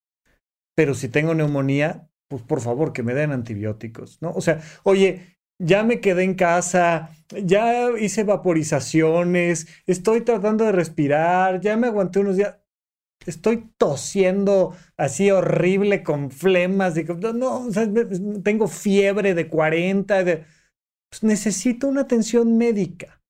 Pero 0.75 0.93
si 0.93 1.09
tengo 1.09 1.33
neumonía, 1.33 2.09
pues 2.29 2.43
por 2.43 2.62
favor 2.62 2.93
que 2.93 3.03
me 3.03 3.15
den 3.15 3.31
antibióticos, 3.31 4.21
¿no? 4.21 4.31
O 4.31 4.41
sea, 4.41 4.62
oye, 4.83 5.38
ya 5.60 5.84
me 5.84 6.00
quedé 6.00 6.24
en 6.24 6.36
casa, 6.36 7.12
ya 7.30 7.91
hice 8.00 8.24
vaporizaciones, 8.24 9.67
estoy 9.86 10.22
tratando 10.22 10.65
de 10.65 10.72
respirar, 10.72 11.60
ya 11.62 11.78
me 11.78 11.88
aguanté 11.88 12.19
unos 12.19 12.38
días, 12.38 12.58
estoy 13.26 13.69
tosiendo 13.78 14.76
así 14.98 15.30
horrible 15.30 16.04
con 16.04 16.32
flemas, 16.32 16.95
no, 17.36 17.67
tengo 18.43 18.67
fiebre 18.67 19.36
de 19.36 19.48
40, 19.48 20.24
pues 20.24 21.24
necesito 21.24 21.88
una 21.88 22.02
atención 22.02 22.58
médica. 22.58 23.22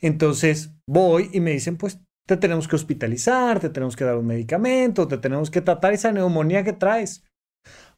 Entonces 0.00 0.72
voy 0.86 1.28
y 1.32 1.40
me 1.40 1.50
dicen, 1.50 1.76
pues 1.76 2.00
te 2.26 2.36
tenemos 2.36 2.66
que 2.68 2.76
hospitalizar, 2.76 3.60
te 3.60 3.68
tenemos 3.68 3.96
que 3.96 4.04
dar 4.04 4.16
un 4.16 4.26
medicamento, 4.26 5.06
te 5.06 5.18
tenemos 5.18 5.50
que 5.50 5.60
tratar 5.60 5.92
esa 5.92 6.12
neumonía 6.12 6.64
que 6.64 6.72
traes. 6.72 7.25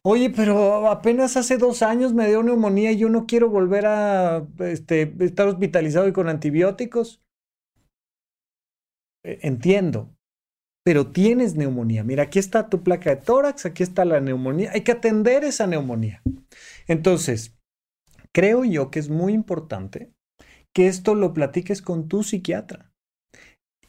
Oye, 0.05 0.29
pero 0.29 0.87
apenas 0.89 1.35
hace 1.35 1.57
dos 1.57 1.81
años 1.81 2.13
me 2.13 2.27
dio 2.27 2.41
neumonía 2.41 2.91
y 2.91 2.97
yo 2.97 3.09
no 3.09 3.25
quiero 3.25 3.49
volver 3.49 3.85
a 3.85 4.47
este, 4.59 5.13
estar 5.19 5.47
hospitalizado 5.47 6.07
y 6.07 6.13
con 6.13 6.29
antibióticos. 6.29 7.21
E, 9.25 9.39
entiendo, 9.41 10.15
pero 10.85 11.11
tienes 11.11 11.55
neumonía. 11.55 12.05
Mira, 12.05 12.23
aquí 12.23 12.39
está 12.39 12.69
tu 12.69 12.81
placa 12.81 13.09
de 13.09 13.17
tórax, 13.17 13.65
aquí 13.65 13.83
está 13.83 14.05
la 14.05 14.21
neumonía. 14.21 14.71
Hay 14.73 14.81
que 14.81 14.93
atender 14.93 15.43
esa 15.43 15.67
neumonía. 15.67 16.21
Entonces, 16.87 17.57
creo 18.33 18.63
yo 18.63 18.91
que 18.91 18.99
es 18.99 19.09
muy 19.09 19.33
importante 19.33 20.13
que 20.73 20.87
esto 20.87 21.13
lo 21.13 21.33
platiques 21.33 21.81
con 21.81 22.07
tu 22.07 22.23
psiquiatra. 22.23 22.91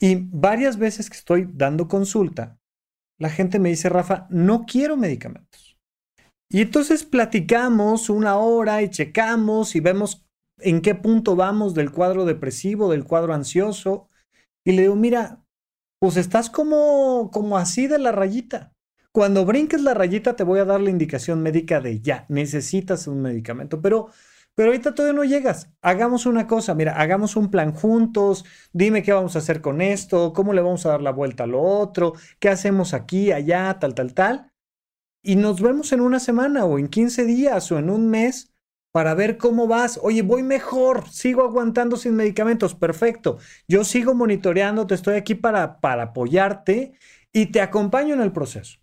Y 0.01 0.17
varias 0.17 0.77
veces 0.79 1.09
que 1.09 1.17
estoy 1.17 1.49
dando 1.53 1.87
consulta, 1.87 2.59
la 3.19 3.29
gente 3.29 3.59
me 3.59 3.69
dice, 3.69 3.89
Rafa, 3.91 4.27
no 4.31 4.65
quiero 4.65 4.97
medicamentos. 4.97 5.70
Y 6.53 6.63
entonces 6.63 7.05
platicamos 7.05 8.11
una 8.11 8.37
hora 8.37 8.83
y 8.83 8.91
checamos 8.91 9.77
y 9.77 9.81
vemos 9.81 10.27
en 10.59 10.83
qué 10.83 10.97
punto 10.97 11.37
vamos 11.37 11.75
del 11.75 11.93
cuadro 11.93 12.25
depresivo, 12.25 12.91
del 12.91 13.05
cuadro 13.05 13.33
ansioso. 13.33 14.09
Y 14.65 14.73
le 14.73 14.83
digo, 14.83 14.97
mira, 14.97 15.45
pues 16.01 16.17
estás 16.17 16.51
como, 16.51 17.31
como 17.33 17.57
así 17.57 17.87
de 17.87 18.01
la 18.01 18.11
rayita. 18.11 18.75
Cuando 19.13 19.45
brinques 19.45 19.81
la 19.81 19.95
rayita 19.95 20.35
te 20.35 20.43
voy 20.43 20.59
a 20.59 20.65
dar 20.65 20.81
la 20.81 20.91
indicación 20.91 21.41
médica 21.41 21.81
de 21.81 22.01
ya, 22.01 22.27
necesitas 22.29 23.07
un 23.07 23.23
medicamento, 23.23 23.81
pero, 23.81 24.09
pero 24.57 24.71
ahorita 24.71 24.95
todavía 24.95 25.17
no 25.17 25.25
llegas. 25.25 25.71
Hagamos 25.83 26.27
una 26.27 26.49
cosa, 26.49 26.75
mira, 26.75 27.01
hagamos 27.01 27.37
un 27.37 27.51
plan 27.51 27.73
juntos, 27.73 28.45
dime 28.73 29.03
qué 29.05 29.13
vamos 29.13 29.37
a 29.37 29.41
hacer 29.41 29.61
con 29.61 29.81
esto, 29.81 30.33
cómo 30.33 30.53
le 30.53 30.63
vamos 30.63 30.85
a 30.87 30.91
dar 30.91 31.03
la 31.03 31.13
vuelta 31.13 31.45
a 31.45 31.49
lo 31.49 31.63
otro, 31.63 32.15
qué 32.41 32.49
hacemos 32.49 32.93
aquí, 32.93 33.31
allá, 33.31 33.79
tal, 33.81 33.95
tal, 33.95 34.15
tal 34.15 34.50
y 35.23 35.37
nos 35.37 35.61
vemos 35.61 35.93
en 35.93 36.01
una 36.01 36.21
semana 36.21 36.65
o 36.65 36.79
en 36.79 36.89
15 36.89 37.25
días 37.25 37.71
o 37.73 37.79
en 37.79 37.91
un 37.91 38.09
mes 38.09 38.53
para 38.93 39.15
ver 39.15 39.39
cómo 39.39 39.67
vas. 39.67 40.01
Oye, 40.03 40.23
voy 40.23 40.43
mejor, 40.43 41.09
sigo 41.09 41.43
aguantando 41.43 41.97
sin 41.97 42.17
medicamentos, 42.17 42.75
perfecto. 42.75 43.39
Yo 43.69 43.85
sigo 43.85 44.15
monitoreando, 44.15 44.87
te 44.87 44.95
estoy 44.95 45.17
aquí 45.17 45.35
para, 45.35 45.81
para 45.81 46.05
apoyarte 46.05 46.95
y 47.33 47.47
te 47.47 47.61
acompaño 47.61 48.15
en 48.15 48.21
el 48.21 48.33
proceso. 48.33 48.79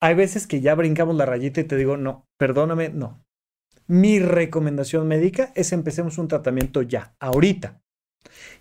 Hay 0.00 0.14
veces 0.14 0.46
que 0.46 0.60
ya 0.60 0.74
brincamos 0.74 1.16
la 1.16 1.24
rayita 1.24 1.60
y 1.60 1.64
te 1.64 1.76
digo, 1.76 1.96
no, 1.96 2.26
perdóname, 2.36 2.90
no. 2.90 3.24
Mi 3.86 4.18
recomendación 4.18 5.06
médica 5.06 5.52
es 5.54 5.72
empecemos 5.72 6.18
un 6.18 6.28
tratamiento 6.28 6.82
ya, 6.82 7.14
ahorita. 7.20 7.83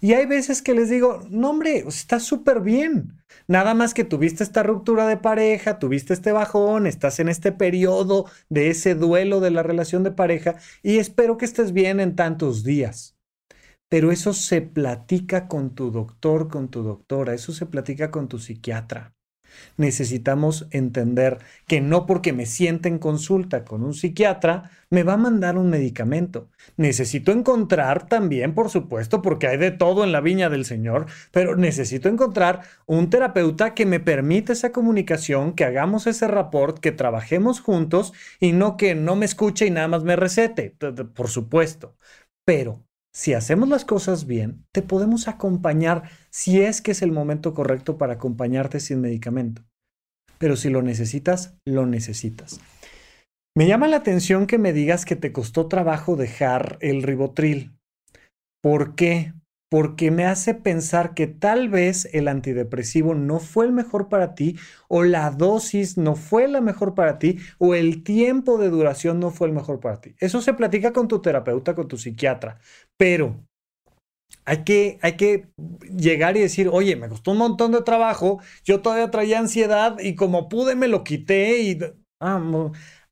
Y 0.01 0.13
hay 0.13 0.25
veces 0.25 0.61
que 0.61 0.73
les 0.73 0.89
digo, 0.89 1.21
no 1.29 1.49
hombre, 1.49 1.85
está 1.87 2.19
súper 2.19 2.61
bien. 2.61 3.17
Nada 3.47 3.73
más 3.73 3.93
que 3.93 4.03
tuviste 4.03 4.43
esta 4.43 4.63
ruptura 4.63 5.07
de 5.07 5.17
pareja, 5.17 5.79
tuviste 5.79 6.13
este 6.13 6.31
bajón, 6.31 6.87
estás 6.87 7.19
en 7.19 7.29
este 7.29 7.51
periodo 7.51 8.25
de 8.49 8.69
ese 8.69 8.95
duelo 8.95 9.39
de 9.39 9.51
la 9.51 9.63
relación 9.63 10.03
de 10.03 10.11
pareja 10.11 10.55
y 10.81 10.97
espero 10.97 11.37
que 11.37 11.45
estés 11.45 11.73
bien 11.73 11.99
en 11.99 12.15
tantos 12.15 12.63
días. 12.63 13.17
Pero 13.89 14.11
eso 14.11 14.33
se 14.33 14.61
platica 14.61 15.47
con 15.47 15.75
tu 15.75 15.91
doctor, 15.91 16.49
con 16.49 16.69
tu 16.69 16.83
doctora, 16.83 17.33
eso 17.33 17.53
se 17.53 17.65
platica 17.65 18.11
con 18.11 18.27
tu 18.27 18.39
psiquiatra 18.39 19.13
necesitamos 19.77 20.67
entender 20.71 21.39
que 21.67 21.81
no 21.81 22.05
porque 22.05 22.33
me 22.33 22.45
siente 22.45 22.89
en 22.89 22.99
consulta 22.99 23.65
con 23.65 23.83
un 23.83 23.93
psiquiatra 23.93 24.71
me 24.89 25.03
va 25.03 25.13
a 25.13 25.17
mandar 25.17 25.57
un 25.57 25.69
medicamento. 25.71 26.49
Necesito 26.77 27.31
encontrar 27.31 28.07
también, 28.07 28.53
por 28.53 28.69
supuesto, 28.69 29.23
porque 29.23 29.47
hay 29.47 29.57
de 29.57 29.71
todo 29.71 30.03
en 30.03 30.11
la 30.11 30.21
viña 30.21 30.49
del 30.49 30.65
Señor, 30.65 31.07
pero 31.31 31.55
necesito 31.55 32.09
encontrar 32.09 32.61
un 32.85 33.09
terapeuta 33.09 33.73
que 33.73 33.87
me 33.87 33.99
permita 33.99 34.53
esa 34.53 34.71
comunicación, 34.71 35.53
que 35.53 35.65
hagamos 35.65 36.05
ese 36.05 36.27
rapport, 36.27 36.77
que 36.79 36.91
trabajemos 36.91 37.59
juntos 37.59 38.13
y 38.39 38.51
no 38.51 38.77
que 38.77 38.93
no 38.93 39.15
me 39.15 39.25
escuche 39.25 39.65
y 39.65 39.71
nada 39.71 39.87
más 39.87 40.03
me 40.03 40.15
recete, 40.15 40.75
por 41.15 41.29
supuesto. 41.29 41.97
Pero 42.45 42.83
si 43.15 43.33
hacemos 43.33 43.69
las 43.69 43.85
cosas 43.85 44.25
bien, 44.25 44.65
te 44.71 44.81
podemos 44.81 45.27
acompañar 45.27 46.09
si 46.31 46.61
es 46.61 46.81
que 46.81 46.91
es 46.91 47.01
el 47.01 47.11
momento 47.11 47.53
correcto 47.53 47.97
para 47.97 48.13
acompañarte 48.13 48.79
sin 48.79 49.01
medicamento. 49.01 49.63
Pero 50.39 50.55
si 50.55 50.69
lo 50.69 50.81
necesitas, 50.81 51.55
lo 51.65 51.85
necesitas. 51.85 52.59
Me 53.55 53.67
llama 53.67 53.87
la 53.87 53.97
atención 53.97 54.47
que 54.47 54.57
me 54.57 54.73
digas 54.73 55.05
que 55.05 55.15
te 55.15 55.31
costó 55.31 55.67
trabajo 55.67 56.15
dejar 56.15 56.77
el 56.81 57.03
ribotril. 57.03 57.71
¿Por 58.61 58.95
qué? 58.95 59.33
Porque 59.73 60.11
me 60.11 60.25
hace 60.25 60.53
pensar 60.53 61.15
que 61.15 61.25
tal 61.25 61.67
vez 61.67 62.07
el 62.13 62.27
antidepresivo 62.27 63.15
no 63.15 63.39
fue 63.39 63.65
el 63.65 63.71
mejor 63.71 64.07
para 64.07 64.35
ti, 64.35 64.55
o 64.87 65.01
la 65.01 65.31
dosis 65.31 65.97
no 65.97 66.15
fue 66.15 66.47
la 66.47 66.61
mejor 66.61 66.93
para 66.93 67.17
ti, 67.17 67.39
o 67.57 67.73
el 67.73 68.03
tiempo 68.03 68.59
de 68.59 68.69
duración 68.69 69.19
no 69.19 69.31
fue 69.31 69.47
el 69.47 69.53
mejor 69.55 69.79
para 69.79 69.99
ti. 69.99 70.13
Eso 70.19 70.43
se 70.43 70.53
platica 70.53 70.93
con 70.93 71.07
tu 71.07 71.23
terapeuta, 71.23 71.73
con 71.73 71.87
tu 71.87 71.97
psiquiatra. 71.97 72.59
Pero 72.97 73.43
hay 74.45 74.63
que, 74.63 74.99
hay 75.01 75.13
que 75.17 75.47
llegar 75.97 76.37
y 76.37 76.41
decir, 76.41 76.69
oye, 76.71 76.95
me 76.95 77.09
costó 77.09 77.31
un 77.31 77.39
montón 77.39 77.71
de 77.71 77.81
trabajo, 77.81 78.41
yo 78.63 78.79
todavía 78.83 79.09
traía 79.09 79.39
ansiedad 79.39 79.97
y 79.99 80.13
como 80.13 80.49
pude 80.49 80.75
me 80.75 80.87
lo 80.87 81.03
quité 81.03 81.63
y... 81.63 81.79
Ah, 82.19 82.39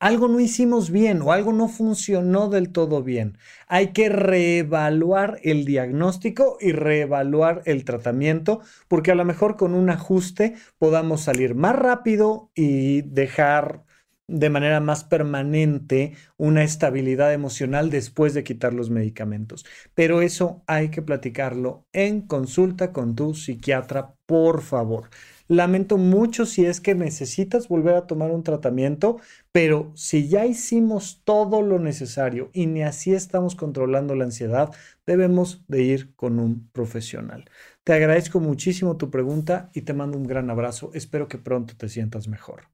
algo 0.01 0.27
no 0.27 0.39
hicimos 0.39 0.89
bien 0.89 1.21
o 1.21 1.31
algo 1.31 1.53
no 1.53 1.67
funcionó 1.69 2.49
del 2.49 2.71
todo 2.71 3.03
bien. 3.03 3.37
Hay 3.67 3.93
que 3.93 4.09
reevaluar 4.09 5.39
el 5.43 5.63
diagnóstico 5.63 6.57
y 6.59 6.71
reevaluar 6.71 7.61
el 7.65 7.85
tratamiento 7.85 8.61
porque 8.87 9.11
a 9.11 9.15
lo 9.15 9.25
mejor 9.25 9.57
con 9.57 9.75
un 9.75 9.91
ajuste 9.91 10.55
podamos 10.79 11.21
salir 11.21 11.53
más 11.53 11.75
rápido 11.75 12.49
y 12.55 13.03
dejar 13.03 13.83
de 14.27 14.49
manera 14.49 14.79
más 14.79 15.03
permanente 15.03 16.13
una 16.37 16.63
estabilidad 16.63 17.33
emocional 17.33 17.89
después 17.91 18.33
de 18.33 18.43
quitar 18.43 18.73
los 18.73 18.89
medicamentos. 18.89 19.65
Pero 19.93 20.21
eso 20.21 20.63
hay 20.67 20.89
que 20.89 21.01
platicarlo 21.03 21.85
en 21.93 22.21
consulta 22.21 22.91
con 22.91 23.13
tu 23.15 23.35
psiquiatra, 23.35 24.15
por 24.25 24.61
favor. 24.61 25.09
Lamento 25.51 25.97
mucho 25.97 26.45
si 26.45 26.65
es 26.65 26.79
que 26.79 26.95
necesitas 26.95 27.67
volver 27.67 27.95
a 27.95 28.07
tomar 28.07 28.31
un 28.31 28.41
tratamiento, 28.41 29.19
pero 29.51 29.91
si 29.95 30.29
ya 30.29 30.45
hicimos 30.45 31.21
todo 31.23 31.61
lo 31.61 31.79
necesario 31.79 32.49
y 32.53 32.67
ni 32.67 32.83
así 32.83 33.13
estamos 33.13 33.55
controlando 33.55 34.15
la 34.15 34.25
ansiedad, 34.25 34.73
debemos 35.05 35.63
de 35.67 35.83
ir 35.83 36.15
con 36.15 36.39
un 36.39 36.69
profesional. 36.69 37.49
Te 37.83 37.93
agradezco 37.93 38.39
muchísimo 38.39 38.97
tu 38.97 39.09
pregunta 39.11 39.69
y 39.73 39.81
te 39.81 39.93
mando 39.93 40.17
un 40.17 40.27
gran 40.27 40.49
abrazo. 40.49 40.91
Espero 40.93 41.27
que 41.27 41.37
pronto 41.37 41.75
te 41.75 41.89
sientas 41.89 42.27
mejor. 42.27 42.69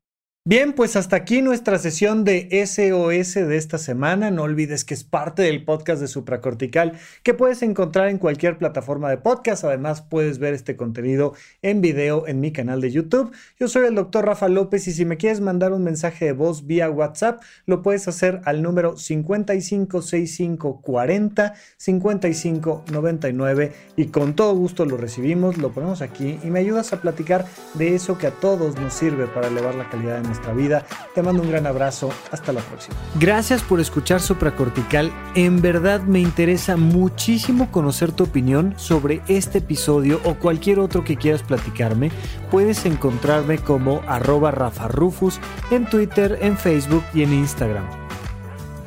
Bien, 0.49 0.71
pues 0.71 0.95
hasta 0.95 1.17
aquí 1.17 1.41
nuestra 1.41 1.77
sesión 1.77 2.23
de 2.23 2.47
SOS 2.65 3.33
de 3.33 3.57
esta 3.57 3.77
semana. 3.77 4.31
No 4.31 4.43
olvides 4.43 4.85
que 4.85 4.93
es 4.93 5.03
parte 5.03 5.41
del 5.41 5.65
podcast 5.65 5.99
de 5.99 6.07
Supracortical 6.07 6.93
que 7.21 7.33
puedes 7.33 7.61
encontrar 7.63 8.07
en 8.07 8.17
cualquier 8.17 8.57
plataforma 8.57 9.09
de 9.09 9.17
podcast. 9.17 9.65
Además, 9.65 10.03
puedes 10.03 10.39
ver 10.39 10.53
este 10.53 10.77
contenido 10.77 11.33
en 11.61 11.81
video 11.81 12.29
en 12.29 12.39
mi 12.39 12.53
canal 12.53 12.79
de 12.79 12.91
YouTube. 12.91 13.35
Yo 13.59 13.67
soy 13.67 13.87
el 13.87 13.95
doctor 13.95 14.25
Rafa 14.25 14.47
López 14.47 14.87
y 14.87 14.93
si 14.93 15.03
me 15.03 15.17
quieres 15.17 15.41
mandar 15.41 15.73
un 15.73 15.83
mensaje 15.83 16.23
de 16.23 16.31
voz 16.31 16.65
vía 16.65 16.89
WhatsApp, 16.89 17.41
lo 17.65 17.81
puedes 17.81 18.07
hacer 18.07 18.39
al 18.45 18.63
número 18.63 18.95
556540 18.95 21.55
5599 21.75 23.73
y 23.97 24.05
con 24.05 24.33
todo 24.33 24.55
gusto 24.55 24.85
lo 24.85 24.95
recibimos, 24.95 25.57
lo 25.57 25.73
ponemos 25.73 26.01
aquí 26.01 26.39
y 26.41 26.47
me 26.47 26.61
ayudas 26.61 26.93
a 26.93 27.01
platicar 27.01 27.45
de 27.73 27.95
eso 27.95 28.17
que 28.17 28.27
a 28.27 28.31
todos 28.31 28.79
nos 28.79 28.93
sirve 28.93 29.27
para 29.27 29.49
elevar 29.49 29.75
la 29.75 29.89
calidad 29.89 30.21
de 30.21 30.36
vida. 30.53 30.85
Te 31.13 31.21
mando 31.21 31.41
un 31.41 31.49
gran 31.49 31.67
abrazo. 31.67 32.09
Hasta 32.31 32.53
la 32.53 32.61
próxima. 32.61 32.95
Gracias 33.19 33.61
por 33.61 33.79
escuchar 33.79 34.21
Supracortical. 34.21 35.11
En 35.35 35.61
verdad 35.61 36.01
me 36.01 36.19
interesa 36.19 36.77
muchísimo 36.77 37.71
conocer 37.71 38.11
tu 38.11 38.25
opinión 38.25 38.73
sobre 38.77 39.21
este 39.27 39.59
episodio 39.59 40.21
o 40.23 40.35
cualquier 40.35 40.79
otro 40.79 41.03
que 41.03 41.17
quieras 41.17 41.43
platicarme. 41.43 42.11
Puedes 42.51 42.85
encontrarme 42.85 43.57
como 43.57 44.01
arroba 44.07 44.51
Rafa 44.51 44.87
Rufus 44.87 45.39
en 45.71 45.85
Twitter, 45.85 46.37
en 46.41 46.57
Facebook 46.57 47.03
y 47.13 47.23
en 47.23 47.33
Instagram. 47.33 48.06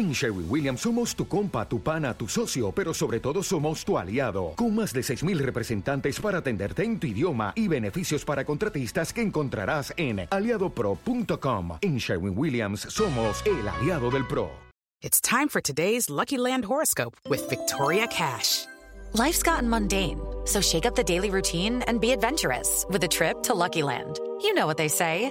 En 0.00 0.12
Sherwin 0.12 0.46
Williams 0.48 0.80
somos 0.80 1.14
tu 1.14 1.28
compa, 1.28 1.68
tu 1.68 1.82
pana, 1.82 2.14
tu 2.14 2.26
socio, 2.26 2.72
pero 2.72 2.94
sobre 2.94 3.20
todo 3.20 3.42
somos 3.42 3.84
tu 3.84 3.98
aliado, 3.98 4.54
con 4.56 4.74
más 4.74 4.94
de 4.94 5.02
6.000 5.02 5.36
representantes 5.40 6.18
para 6.18 6.38
atenderte 6.38 6.84
en 6.84 6.98
tu 6.98 7.06
idioma 7.06 7.52
y 7.54 7.68
beneficios 7.68 8.24
para 8.24 8.46
contratistas 8.46 9.12
que 9.12 9.20
encontrarás 9.20 9.92
en 9.98 10.26
aliadopro.com. 10.30 11.76
En 11.82 11.98
Sherwin 11.98 12.32
Williams 12.34 12.80
somos 12.80 13.44
el 13.44 13.68
aliado 13.68 14.10
del 14.10 14.26
PRO. 14.26 14.48
It's 15.02 15.20
time 15.20 15.48
for 15.50 15.60
today's 15.60 16.08
Lucky 16.08 16.38
Land 16.38 16.64
horoscope 16.64 17.18
with 17.28 17.46
Victoria 17.50 18.06
Cash. 18.06 18.64
Life's 19.12 19.42
gotten 19.42 19.68
mundane, 19.68 20.18
so 20.46 20.62
shake 20.62 20.86
up 20.86 20.94
the 20.94 21.04
daily 21.04 21.28
routine 21.28 21.82
and 21.86 22.00
be 22.00 22.12
adventurous 22.12 22.86
with 22.88 23.04
a 23.04 23.08
trip 23.08 23.42
to 23.42 23.52
Lucky 23.52 23.82
Land. 23.82 24.18
You 24.40 24.54
know 24.54 24.66
what 24.66 24.78
they 24.78 24.88
say. 24.88 25.30